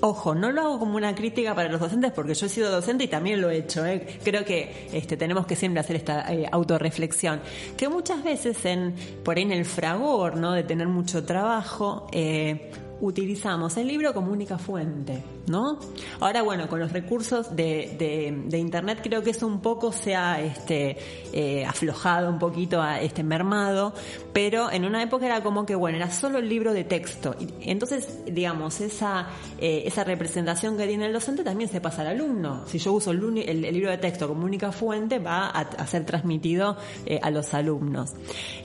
Ojo, 0.00 0.32
no 0.34 0.52
lo 0.52 0.60
hago 0.60 0.78
como 0.78 0.96
una 0.96 1.12
crítica 1.14 1.56
para 1.56 1.68
los 1.68 1.80
docentes 1.80 2.12
porque 2.12 2.34
yo 2.34 2.46
he 2.46 2.48
sido 2.48 2.70
docente 2.70 3.04
y 3.04 3.08
también 3.08 3.40
lo 3.40 3.50
he 3.50 3.58
hecho. 3.58 3.84
¿eh? 3.84 4.18
Creo 4.22 4.44
que 4.44 4.88
este, 4.92 5.16
tenemos 5.16 5.44
que 5.44 5.56
siempre 5.56 5.80
hacer 5.80 5.96
esta 5.96 6.32
eh, 6.32 6.46
autorreflexión. 6.52 7.40
Que 7.76 7.88
muchas 7.88 8.22
veces 8.22 8.64
en, 8.64 8.94
por 9.24 9.36
ahí 9.36 9.42
en 9.42 9.52
el 9.52 9.64
fragor, 9.64 10.36
¿no? 10.36 10.52
De 10.52 10.62
tener 10.62 10.86
mucho 10.86 11.24
trabajo, 11.24 12.06
eh, 12.12 12.70
utilizamos 13.00 13.76
el 13.76 13.86
libro 13.88 14.12
como 14.14 14.32
única 14.32 14.58
fuente, 14.58 15.22
¿no? 15.46 15.78
Ahora, 16.20 16.42
bueno, 16.42 16.68
con 16.68 16.80
los 16.80 16.92
recursos 16.92 17.54
de, 17.54 17.94
de, 17.98 18.42
de 18.46 18.58
internet 18.58 19.00
creo 19.02 19.22
que 19.22 19.30
eso 19.30 19.46
un 19.46 19.60
poco 19.60 19.92
se 19.92 20.14
ha 20.16 20.40
este, 20.40 20.96
eh, 21.32 21.64
aflojado, 21.64 22.28
un 22.30 22.38
poquito 22.38 22.82
a 22.82 23.00
este 23.00 23.22
mermado, 23.22 23.94
pero 24.32 24.70
en 24.70 24.84
una 24.84 25.02
época 25.02 25.26
era 25.26 25.42
como 25.42 25.64
que, 25.66 25.74
bueno, 25.74 25.96
era 25.96 26.10
solo 26.10 26.38
el 26.38 26.48
libro 26.48 26.72
de 26.72 26.84
texto. 26.84 27.34
Y 27.40 27.70
entonces, 27.70 28.20
digamos, 28.26 28.80
esa, 28.80 29.28
eh, 29.58 29.82
esa 29.86 30.04
representación 30.04 30.76
que 30.76 30.86
tiene 30.86 31.06
el 31.06 31.12
docente 31.12 31.44
también 31.44 31.70
se 31.70 31.80
pasa 31.80 32.02
al 32.02 32.08
alumno. 32.08 32.66
Si 32.66 32.78
yo 32.78 32.92
uso 32.92 33.10
el, 33.12 33.38
el- 33.38 33.64
el 33.64 33.74
libro 33.74 33.90
de 33.90 33.98
texto 33.98 34.28
como 34.28 34.44
única 34.44 34.72
fuente, 34.72 35.18
va 35.18 35.48
a, 35.48 35.86
ser 35.86 36.04
transmitido 36.04 36.76
eh, 37.06 37.18
a 37.22 37.30
los 37.30 37.54
alumnos. 37.54 38.12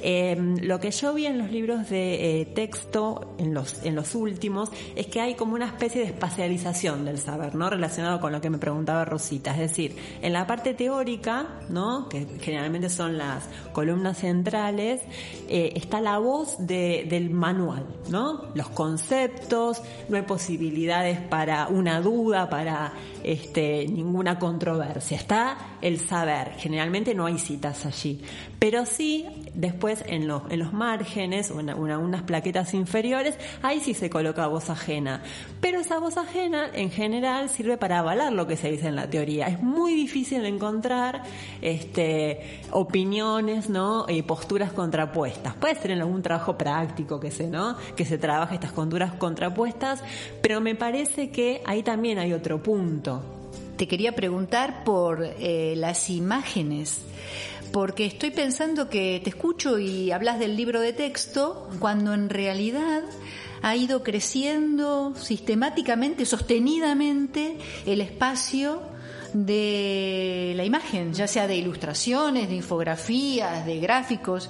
Eh, 0.01 0.35
lo 0.61 0.79
que 0.79 0.91
yo 0.91 1.13
vi 1.13 1.25
en 1.27 1.37
los 1.37 1.51
libros 1.51 1.89
de 1.89 2.41
eh, 2.41 2.45
texto, 2.45 3.35
en 3.37 3.53
los, 3.53 3.83
en 3.83 3.95
los 3.95 4.15
últimos, 4.23 4.69
es 4.95 5.07
que 5.07 5.21
hay 5.21 5.35
como 5.35 5.53
una 5.55 5.65
especie 5.67 6.01
de 6.01 6.07
espacialización 6.07 7.05
del 7.05 7.17
saber, 7.19 7.55
¿no? 7.55 7.69
Relacionado 7.69 8.19
con 8.19 8.31
lo 8.31 8.41
que 8.41 8.49
me 8.49 8.57
preguntaba 8.57 9.05
Rosita. 9.05 9.51
Es 9.51 9.59
decir, 9.59 9.95
en 10.21 10.33
la 10.33 10.47
parte 10.47 10.73
teórica, 10.73 11.47
¿no? 11.69 12.07
Que 12.09 12.25
generalmente 12.41 12.89
son 12.89 13.17
las 13.17 13.43
columnas 13.73 14.17
centrales, 14.19 15.01
eh, 15.49 15.73
está 15.75 16.01
la 16.01 16.17
voz 16.19 16.55
de- 16.59 17.05
del 17.09 17.29
manual, 17.29 17.85
¿no? 18.09 18.45
Los 18.55 18.69
conceptos, 18.69 19.81
no 20.09 20.17
hay 20.17 20.23
posibilidades 20.23 21.19
para 21.19 21.67
una 21.67 22.01
duda, 22.01 22.49
para 22.49 22.93
este, 23.23 23.87
ninguna 23.87 24.39
controversia. 24.39 25.17
Está 25.17 25.57
el 25.81 25.99
saber. 25.99 26.53
Generalmente 26.57 27.13
no 27.13 27.25
hay 27.25 27.37
citas 27.39 27.85
allí. 27.85 28.21
Pero 28.59 28.85
sí, 28.85 29.25
después 29.53 30.03
en, 30.07 30.27
los 30.27 30.43
en 30.49 30.59
los 30.59 30.73
márgenes 30.73 31.51
o 31.51 31.59
en 31.59 31.73
una- 31.73 31.97
unas 31.99 32.21
plaquetas 32.23 32.73
inferiores, 32.73 33.37
ahí 33.61 33.79
sí 33.79 33.93
se 33.93 34.09
coloca 34.09 34.47
voz 34.47 34.69
ajena. 34.69 35.21
Pero 35.59 35.79
esa 35.81 35.99
voz 35.99 36.17
ajena, 36.17 36.67
en 36.73 36.89
general, 36.91 37.49
sirve 37.49 37.77
para 37.77 37.99
avalar 37.99 38.31
lo 38.33 38.47
que 38.47 38.57
se 38.57 38.71
dice 38.71 38.87
en 38.87 38.95
la 38.95 39.09
teoría. 39.09 39.47
Es 39.47 39.61
muy 39.61 39.93
difícil 39.93 40.45
encontrar 40.45 41.23
este, 41.61 42.61
opiniones, 42.71 43.69
¿no? 43.69 44.05
Y 44.07 44.21
posturas 44.21 44.71
contrapuestas. 44.73 45.55
Puede 45.55 45.75
ser 45.75 45.91
en 45.91 45.99
algún 46.01 46.21
trabajo 46.21 46.57
práctico 46.57 47.19
que 47.19 47.31
se, 47.31 47.47
¿no? 47.47 47.75
Que 47.95 48.05
se 48.05 48.17
trabaje 48.17 48.55
estas 48.55 48.71
conduras 48.71 49.13
contrapuestas, 49.13 50.01
pero 50.41 50.61
me 50.61 50.75
parece 50.75 51.29
que 51.31 51.61
ahí 51.65 51.83
también 51.83 52.17
hay 52.19 52.33
otro 52.33 52.61
punto. 52.63 53.12
Te 53.83 53.89
quería 53.89 54.15
preguntar 54.15 54.85
por 54.85 55.25
eh, 55.25 55.73
las 55.75 56.09
imágenes, 56.09 56.99
porque 57.73 58.05
estoy 58.05 58.31
pensando 58.31 58.87
que 58.87 59.19
te 59.21 59.29
escucho 59.29 59.77
y 59.77 60.09
hablas 60.13 60.39
del 60.39 60.55
libro 60.55 60.79
de 60.79 60.93
texto, 60.93 61.69
cuando 61.79 62.13
en 62.13 62.29
realidad 62.29 63.03
ha 63.61 63.75
ido 63.75 64.01
creciendo 64.01 65.13
sistemáticamente, 65.17 66.25
sostenidamente, 66.25 67.57
el 67.85 67.99
espacio 67.99 68.81
de 69.33 70.53
la 70.55 70.63
imagen, 70.63 71.13
ya 71.13 71.27
sea 71.27 71.45
de 71.45 71.57
ilustraciones, 71.57 72.47
de 72.47 72.55
infografías, 72.55 73.65
de 73.65 73.81
gráficos. 73.81 74.49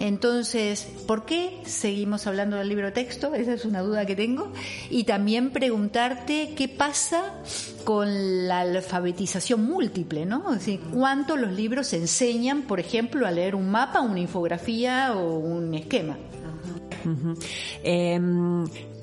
Entonces, 0.00 0.86
¿por 1.06 1.24
qué 1.24 1.60
seguimos 1.64 2.26
hablando 2.26 2.56
del 2.56 2.68
libro 2.68 2.92
texto? 2.92 3.34
Esa 3.34 3.54
es 3.54 3.64
una 3.64 3.80
duda 3.80 4.06
que 4.06 4.16
tengo. 4.16 4.52
Y 4.90 5.04
también 5.04 5.50
preguntarte 5.50 6.54
qué 6.56 6.68
pasa 6.68 7.34
con 7.84 8.48
la 8.48 8.60
alfabetización 8.60 9.64
múltiple, 9.64 10.26
¿no? 10.26 10.52
Es 10.52 10.60
decir, 10.60 10.80
¿cuánto 10.92 11.36
los 11.36 11.52
libros 11.52 11.92
enseñan, 11.92 12.62
por 12.62 12.80
ejemplo, 12.80 13.26
a 13.26 13.30
leer 13.30 13.54
un 13.54 13.70
mapa, 13.70 14.00
una 14.00 14.20
infografía 14.20 15.14
o 15.14 15.38
un 15.38 15.74
esquema? 15.74 16.16
Eh, 17.84 18.18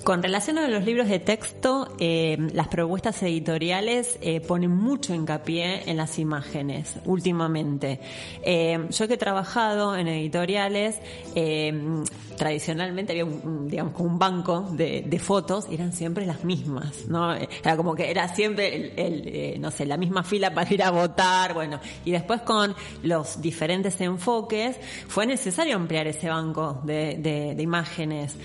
Con 0.03 0.21
relación 0.21 0.57
a 0.57 0.67
los 0.67 0.83
libros 0.83 1.07
de 1.07 1.19
texto, 1.19 1.95
eh, 1.97 2.37
las 2.51 2.67
propuestas 2.67 3.23
editoriales 3.23 4.19
eh, 4.21 4.41
ponen 4.41 4.71
mucho 4.71 5.13
hincapié 5.13 5.89
en 5.89 5.95
las 5.95 6.19
imágenes 6.19 6.97
últimamente. 7.05 8.01
Eh, 8.43 8.85
yo 8.89 9.07
que 9.07 9.13
he 9.13 9.17
trabajado 9.17 9.95
en 9.95 10.09
editoriales, 10.09 10.99
tradicionalmente 12.37 13.13
había 13.13 13.23
un, 13.23 13.69
digamos, 13.69 13.93
un 13.99 14.19
banco 14.19 14.67
de, 14.71 15.21
fotos 15.23 15.67
eran 15.71 15.93
siempre 15.93 16.25
las 16.25 16.43
mismas, 16.43 17.07
¿no? 17.07 17.33
Era 17.33 17.77
como 17.77 17.95
que 17.95 18.11
era 18.11 18.27
siempre, 18.27 18.91
el, 18.97 19.61
no 19.61 19.71
sé, 19.71 19.85
la 19.85 19.95
misma 19.95 20.23
fila 20.23 20.53
para 20.53 20.73
ir 20.73 20.83
a 20.83 20.91
votar, 20.91 21.53
bueno. 21.53 21.79
Y 22.03 22.11
después 22.11 22.41
con 22.41 22.75
los 23.03 23.41
diferentes 23.41 24.01
enfoques 24.01 24.75
fue 25.07 25.25
necesario 25.25 25.77
ampliar 25.77 26.07
ese 26.07 26.27
banco 26.27 26.81
de, 26.83 27.15
de 27.55 27.63
imágenes. 27.63 28.35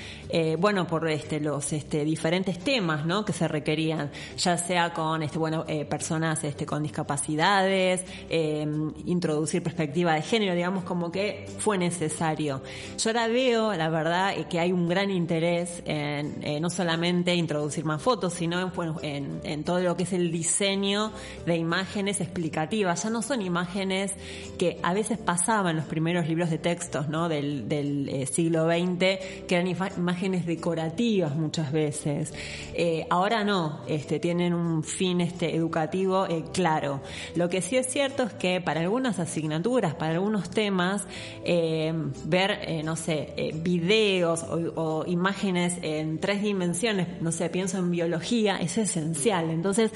bueno, 0.61 0.87
por 0.87 1.09
este 1.09 1.41
los 1.49 1.73
este, 1.73 2.05
diferentes 2.05 2.59
temas 2.59 3.07
¿no? 3.07 3.25
que 3.25 3.33
se 3.33 3.49
requerían, 3.49 4.11
ya 4.37 4.59
sea 4.59 4.93
con 4.93 5.23
este, 5.23 5.39
bueno, 5.39 5.65
eh, 5.67 5.85
personas 5.85 6.45
este, 6.45 6.67
con 6.67 6.83
discapacidades, 6.83 8.05
em, 8.29 8.93
introducir 9.07 9.63
perspectiva 9.63 10.15
de 10.15 10.23
género, 10.23 10.55
digamos 10.55 10.85
como 10.85 11.11
que 11.11 11.47
fue 11.59 11.79
necesario. 11.79 12.63
Yo 12.99 13.11
ahora 13.11 13.29
veo, 13.29 13.75
la 13.75 13.89
verdad, 13.89 14.37
eh, 14.37 14.47
que 14.49 14.61
hay 14.61 14.73
un 14.73 14.89
gran 14.89 15.11
interés 15.11 15.83
en 15.87 16.37
eh, 16.43 16.61
no 16.61 16.69
solamente 16.69 17.35
introducir 17.35 17.85
más 17.85 18.03
fotos, 18.03 18.35
sino 18.35 18.61
en, 18.61 18.71
bueno, 18.75 18.97
en, 19.03 19.65
todo 19.65 19.81
lo 19.81 19.97
que 19.97 20.03
es 20.05 20.13
el 20.13 20.31
diseño 20.31 21.13
de 21.47 21.57
imágenes 21.57 22.21
explicativas. 22.21 23.03
Ya 23.03 23.11
no 23.11 23.23
son 23.23 23.43
imágenes 23.43 24.15
que 24.59 24.79
a 24.83 24.93
veces 24.93 25.19
pasaban 25.19 25.77
los 25.77 25.87
primeros 25.87 26.29
libros 26.29 26.51
de 26.51 26.59
textos 26.59 27.09
¿no? 27.09 27.29
del, 27.29 27.69
del 27.69 28.27
siglo 28.27 28.67
XX, 28.67 28.99
que 29.47 29.55
eran 29.55 29.67
imágenes 29.67 30.47
decorativas 30.47 31.38
muchas 31.39 31.73
veces. 31.73 32.35
Eh, 32.75 33.07
ahora 33.11 33.45
no, 33.45 33.81
este, 33.87 34.19
tienen 34.19 34.53
un 34.53 34.83
fin 34.83 35.21
este, 35.21 35.55
educativo 35.55 36.27
eh, 36.27 36.45
claro. 36.53 37.01
Lo 37.35 37.49
que 37.49 37.63
sí 37.63 37.77
es 37.77 37.87
cierto 37.87 38.25
es 38.25 38.33
que 38.35 38.61
para 38.61 38.81
algunas 38.81 39.19
asignaturas, 39.19 39.95
para 39.95 40.15
algunos 40.15 40.51
temas, 40.51 41.07
eh, 41.45 41.93
ver, 42.25 42.85
no 42.85 42.97
sé, 42.97 43.53
videos 43.63 44.45
o, 44.49 45.05
imágenes 45.07 45.79
en 45.83 46.19
tres 46.19 46.43
dimensiones, 46.43 47.21
no 47.21 47.33
sé, 47.33 47.49
pienso 47.51 47.79
en 47.79 47.91
biología, 47.91 48.57
es 48.57 48.79
esencial. 48.79 49.51
Entonces, 49.51 49.93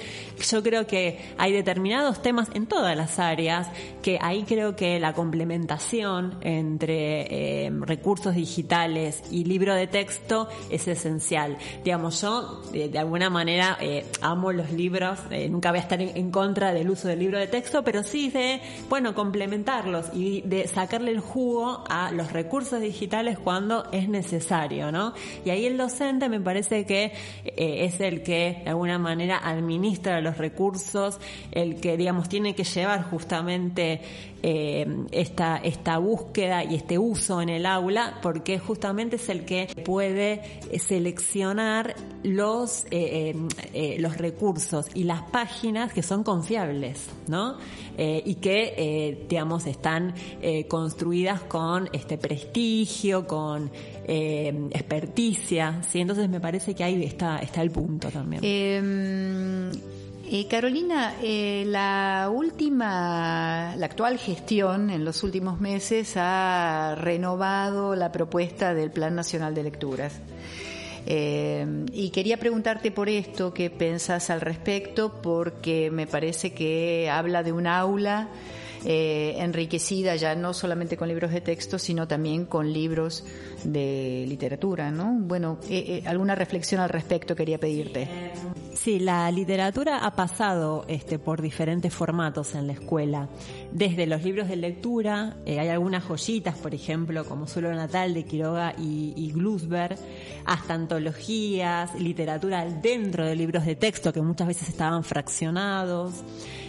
yo 0.50 0.62
creo 0.62 0.87
que 0.87 1.18
hay 1.38 1.52
determinados 1.52 2.22
temas 2.22 2.48
en 2.55 2.66
todas 2.66 2.96
las 2.96 3.18
áreas 3.18 3.68
que 4.02 4.18
ahí 4.20 4.44
creo 4.44 4.76
que 4.76 4.98
la 5.00 5.12
complementación 5.12 6.38
entre 6.42 7.70
recursos 7.81 8.35
digitales 8.35 9.22
y 9.31 9.44
libro 9.44 9.74
de 9.74 9.87
texto 9.87 10.48
es 10.70 10.88
esencial 10.88 11.31
digamos, 11.84 12.20
yo 12.20 12.62
de, 12.72 12.98
alguna 12.98 13.30
manera 13.30 13.78
eh, 13.80 14.04
amo 14.20 14.52
los 14.52 14.70
libros, 14.72 15.18
eh, 15.30 15.48
nunca 15.48 15.70
voy 15.70 15.78
a 15.78 15.82
estar 15.82 16.00
en, 16.00 16.30
contra 16.30 16.72
del 16.72 16.90
uso 16.90 17.08
del 17.08 17.20
libro 17.20 17.38
de 17.38 17.46
texto, 17.46 17.82
pero 17.82 18.02
sí 18.02 18.30
de, 18.30 18.60
bueno, 18.88 19.14
complementarlos 19.14 20.06
y 20.14 20.42
de 20.42 20.68
sacarle 20.68 21.10
el 21.10 21.20
jugo 21.20 21.84
a 21.88 22.12
los 22.12 22.32
recursos 22.32 22.80
digitales 22.80 23.38
cuando 23.38 23.90
es 23.92 24.08
necesario, 24.08 24.92
¿no? 24.92 25.14
Y 25.44 25.50
ahí 25.50 25.66
el 25.66 25.76
docente 25.76 26.28
me 26.28 26.40
parece 26.40 26.84
que 26.84 27.12
eh, 27.44 27.84
es 27.84 28.00
el 28.00 28.22
que 28.22 28.60
de 28.64 28.70
alguna 28.70 28.98
manera 28.98 29.38
administra 29.38 30.20
los 30.20 30.38
recursos, 30.38 31.18
el 31.50 31.80
que, 31.80 31.96
digamos, 31.96 32.28
tiene 32.28 32.54
que 32.54 32.64
llevar 32.64 33.04
justamente 33.04 34.00
esta, 34.42 35.58
esta 35.58 35.98
búsqueda 35.98 36.64
y 36.64 36.74
este 36.74 36.98
uso 36.98 37.40
en 37.40 37.48
el 37.48 37.64
aula, 37.64 38.18
porque 38.22 38.58
justamente 38.58 39.14
es 39.14 39.28
el 39.28 39.44
que 39.44 39.68
puede 39.84 40.42
seleccionar 40.80 41.21
los, 42.22 42.85
eh, 42.85 42.90
eh, 42.90 43.35
eh, 43.72 43.96
los 43.98 44.16
recursos 44.16 44.87
y 44.94 45.04
las 45.04 45.22
páginas 45.22 45.92
que 45.92 46.02
son 46.02 46.24
confiables, 46.24 47.06
¿no? 47.28 47.56
y 47.94 48.37
que, 48.37 49.26
digamos, 49.28 49.66
están 49.66 50.14
construidas 50.66 51.42
con 51.42 51.90
este 51.92 52.16
prestigio, 52.16 53.26
con 53.26 53.70
experticia, 54.06 55.82
¿sí? 55.90 56.00
Entonces 56.00 56.26
me 56.30 56.40
parece 56.40 56.74
que 56.74 56.85
ahí 56.85 57.04
está, 57.04 57.40
está 57.40 57.61
el 57.61 57.70
punto 57.70 58.08
también. 58.08 58.42
Em, 58.42 59.70
Carolina, 60.48 61.16
la 61.66 62.30
última, 62.32 63.76
la 63.76 63.87
actual 63.87 64.16
gestión 64.18 64.88
en 64.88 65.04
los 65.04 65.22
últimos 65.22 65.61
meses 65.61 66.14
ha 66.16 66.94
renovado 66.98 67.94
la 67.94 68.11
propuesta 68.11 68.72
del 68.72 68.90
Plan 68.90 69.14
Nacional 69.14 69.54
de 69.54 69.64
Lecturas. 69.64 70.14
Eh, 71.06 71.66
y 71.92 72.10
quería 72.10 72.36
preguntarte 72.38 72.90
por 72.90 73.08
esto, 73.08 73.52
qué 73.52 73.70
pensás 73.70 74.30
al 74.30 74.40
respecto, 74.40 75.20
porque 75.22 75.90
me 75.90 76.06
parece 76.06 76.52
que 76.52 77.10
habla 77.10 77.42
de 77.42 77.52
un 77.52 77.66
aula 77.66 78.28
eh, 78.84 79.36
enriquecida 79.38 80.16
ya 80.16 80.34
no 80.34 80.52
solamente 80.52 80.96
con 80.96 81.08
libros 81.08 81.30
de 81.30 81.40
texto, 81.40 81.78
sino 81.78 82.08
también 82.08 82.46
con 82.46 82.72
libros 82.72 83.24
de 83.64 84.25
literatura, 84.29 84.90
¿no? 84.90 85.12
Bueno, 85.20 85.59
eh, 85.68 86.03
alguna 86.07 86.35
reflexión 86.35 86.81
al 86.81 86.88
respecto 86.88 87.35
quería 87.37 87.59
pedirte. 87.59 88.09
Sí, 88.75 88.98
la 88.98 89.31
literatura 89.31 89.98
ha 89.98 90.16
pasado 90.16 90.85
este, 90.88 91.18
por 91.18 91.40
diferentes 91.40 91.94
formatos 91.94 92.55
en 92.55 92.66
la 92.66 92.72
escuela. 92.72 93.29
Desde 93.70 94.07
los 94.07 94.25
libros 94.25 94.48
de 94.48 94.57
lectura, 94.57 95.37
eh, 95.46 95.61
hay 95.61 95.68
algunas 95.68 96.03
joyitas, 96.05 96.57
por 96.57 96.75
ejemplo, 96.75 97.25
como 97.25 97.46
Suelo 97.46 97.72
Natal 97.72 98.12
de 98.14 98.25
Quiroga 98.25 98.75
y, 98.77 99.12
y 99.14 99.31
Glusberg, 99.33 99.96
hasta 100.46 100.75
antologías, 100.75 101.94
literatura 102.01 102.64
dentro 102.64 103.25
de 103.25 103.37
libros 103.37 103.66
de 103.66 103.77
texto 103.77 104.12
que 104.12 104.20
muchas 104.20 104.48
veces 104.48 104.68
estaban 104.68 105.05
fraccionados. 105.05 106.25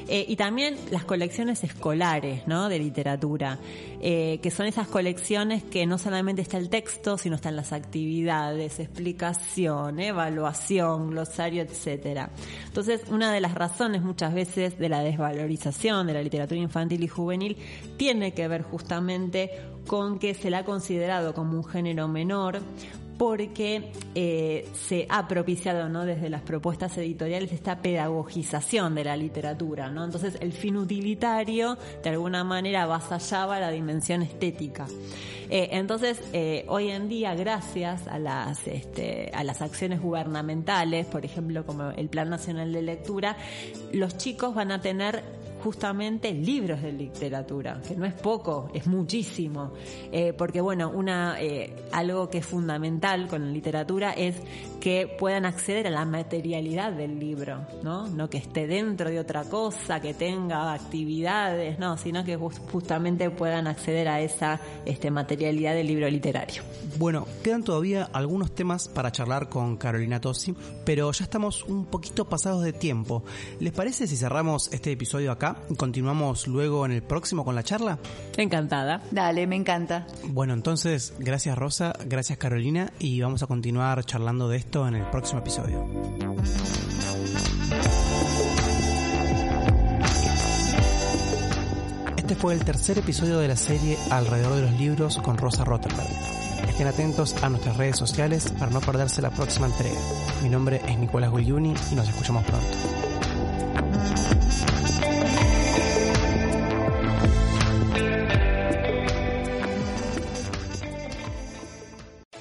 Eh, 0.07 0.25
y 0.27 0.35
también 0.35 0.75
las 0.91 1.05
colecciones 1.05 1.63
escolares, 1.63 2.45
¿no? 2.45 2.67
De 2.67 2.77
literatura, 2.77 3.59
eh, 4.01 4.39
que 4.41 4.51
son 4.51 4.65
esas 4.65 4.87
colecciones 4.87 5.63
que 5.63 5.85
no 5.85 5.97
solamente 5.97 6.41
está 6.41 6.57
el 6.57 6.69
texto, 6.69 6.82
sino 7.17 7.35
están 7.35 7.55
las 7.55 7.73
actividades, 7.73 8.79
explicación, 8.79 9.99
evaluación, 9.99 11.11
glosario, 11.11 11.61
etcétera. 11.63 12.29
Entonces, 12.65 13.01
una 13.09 13.31
de 13.31 13.41
las 13.41 13.53
razones 13.53 14.01
muchas 14.01 14.33
veces 14.33 14.77
de 14.77 14.89
la 14.89 15.01
desvalorización 15.01 16.07
de 16.07 16.13
la 16.13 16.21
literatura 16.21 16.59
infantil 16.59 17.03
y 17.03 17.07
juvenil 17.07 17.57
tiene 17.97 18.33
que 18.33 18.47
ver 18.47 18.63
justamente 18.63 19.51
con 19.87 20.19
que 20.19 20.33
se 20.33 20.49
la 20.49 20.59
ha 20.59 20.65
considerado 20.65 21.33
como 21.33 21.57
un 21.57 21.65
género 21.65 22.07
menor 22.07 22.59
porque 23.17 23.91
eh, 24.15 24.69
se 24.73 25.05
ha 25.09 25.27
propiciado 25.27 25.89
¿no? 25.89 26.05
desde 26.05 26.29
las 26.29 26.41
propuestas 26.41 26.97
editoriales 26.97 27.51
esta 27.51 27.81
pedagogización 27.81 28.95
de 28.95 29.03
la 29.03 29.17
literatura. 29.17 29.89
¿no? 29.89 30.03
Entonces 30.03 30.37
el 30.39 30.53
fin 30.53 30.77
utilitario 30.77 31.77
de 32.03 32.09
alguna 32.09 32.43
manera 32.43 32.83
avasallaba 32.83 33.59
la 33.59 33.71
dimensión 33.71 34.21
estética. 34.21 34.87
Eh, 35.49 35.69
entonces, 35.77 36.19
eh, 36.33 36.65
hoy 36.67 36.89
en 36.89 37.09
día, 37.09 37.35
gracias 37.35 38.07
a 38.07 38.17
las, 38.17 38.65
este, 38.67 39.29
a 39.35 39.43
las 39.43 39.61
acciones 39.61 40.01
gubernamentales, 40.01 41.05
por 41.05 41.25
ejemplo, 41.25 41.65
como 41.65 41.91
el 41.91 42.09
Plan 42.09 42.29
Nacional 42.29 42.73
de 42.73 42.81
Lectura, 42.81 43.37
los 43.91 44.17
chicos 44.17 44.55
van 44.55 44.71
a 44.71 44.81
tener 44.81 45.23
justamente 45.63 46.33
libros 46.33 46.81
de 46.81 46.91
literatura, 46.91 47.81
que 47.87 47.95
no 47.95 48.05
es 48.05 48.13
poco, 48.13 48.69
es 48.73 48.85
muchísimo. 48.85 49.71
Eh, 50.11 50.33
porque 50.33 50.59
bueno, 50.59 50.91
una, 50.93 51.41
eh, 51.41 51.73
algo 51.93 52.29
que 52.29 52.39
es 52.39 52.45
fundamental 52.45 53.27
con 53.27 53.45
la 53.45 53.51
literatura 53.51 54.11
es 54.11 54.35
que 54.81 55.07
puedan 55.17 55.45
acceder 55.45 55.87
a 55.87 55.89
la 55.89 56.03
materialidad 56.03 56.91
del 56.91 57.17
libro, 57.17 57.65
¿no? 57.81 58.09
No 58.09 58.29
que 58.29 58.37
esté 58.37 58.67
dentro 58.67 59.09
de 59.09 59.19
otra 59.19 59.45
cosa, 59.45 60.01
que 60.01 60.13
tenga 60.13 60.73
actividades, 60.73 61.79
no, 61.79 61.97
sino 61.97 62.25
que 62.25 62.35
justamente 62.35 63.29
puedan 63.29 63.67
acceder 63.67 64.09
a 64.09 64.19
esa 64.19 64.59
este, 64.85 65.09
materialidad 65.09 65.73
del 65.75 65.87
libro 65.87 66.09
literario. 66.09 66.63
Bueno, 66.97 67.25
quedan 67.41 67.63
todavía 67.63 68.09
algunos 68.11 68.53
temas 68.53 68.89
para 68.89 69.11
charlar 69.13 69.47
con 69.47 69.77
Carolina 69.77 70.19
Tosi, 70.19 70.53
pero 70.83 71.09
ya 71.13 71.23
estamos 71.23 71.63
un 71.63 71.85
poquito 71.85 72.25
pasados 72.25 72.63
de 72.63 72.73
tiempo. 72.73 73.23
¿Les 73.61 73.71
parece 73.71 74.05
si 74.07 74.17
cerramos 74.17 74.71
este 74.73 74.91
episodio 74.91 75.31
acá? 75.31 75.52
Continuamos 75.77 76.47
luego 76.47 76.85
en 76.85 76.91
el 76.91 77.03
próximo 77.03 77.43
con 77.45 77.55
la 77.55 77.63
charla. 77.63 77.99
Encantada. 78.37 79.01
Dale, 79.11 79.47
me 79.47 79.55
encanta. 79.55 80.07
Bueno, 80.25 80.53
entonces, 80.53 81.13
gracias 81.19 81.57
Rosa, 81.57 81.93
gracias 82.05 82.37
Carolina 82.37 82.91
y 82.99 83.21
vamos 83.21 83.43
a 83.43 83.47
continuar 83.47 84.03
charlando 84.05 84.47
de 84.47 84.57
esto 84.57 84.87
en 84.87 84.95
el 84.95 85.05
próximo 85.09 85.39
episodio. 85.39 85.87
Este 92.17 92.35
fue 92.35 92.53
el 92.53 92.63
tercer 92.63 92.97
episodio 92.97 93.39
de 93.39 93.49
la 93.49 93.55
serie 93.57 93.97
Alrededor 94.09 94.55
de 94.55 94.61
los 94.61 94.79
Libros 94.79 95.17
con 95.17 95.37
Rosa 95.37 95.65
Rottenberg. 95.65 96.09
Estén 96.69 96.87
atentos 96.87 97.35
a 97.43 97.49
nuestras 97.49 97.77
redes 97.77 97.97
sociales 97.97 98.51
para 98.57 98.71
no 98.71 98.79
perderse 98.79 99.21
la 99.21 99.29
próxima 99.29 99.67
entrega. 99.67 99.99
Mi 100.41 100.49
nombre 100.49 100.81
es 100.87 100.97
Nicolás 100.97 101.29
Gugliuni 101.29 101.75
y 101.91 101.95
nos 101.95 102.07
escuchamos 102.07 102.43
pronto. 102.45 103.12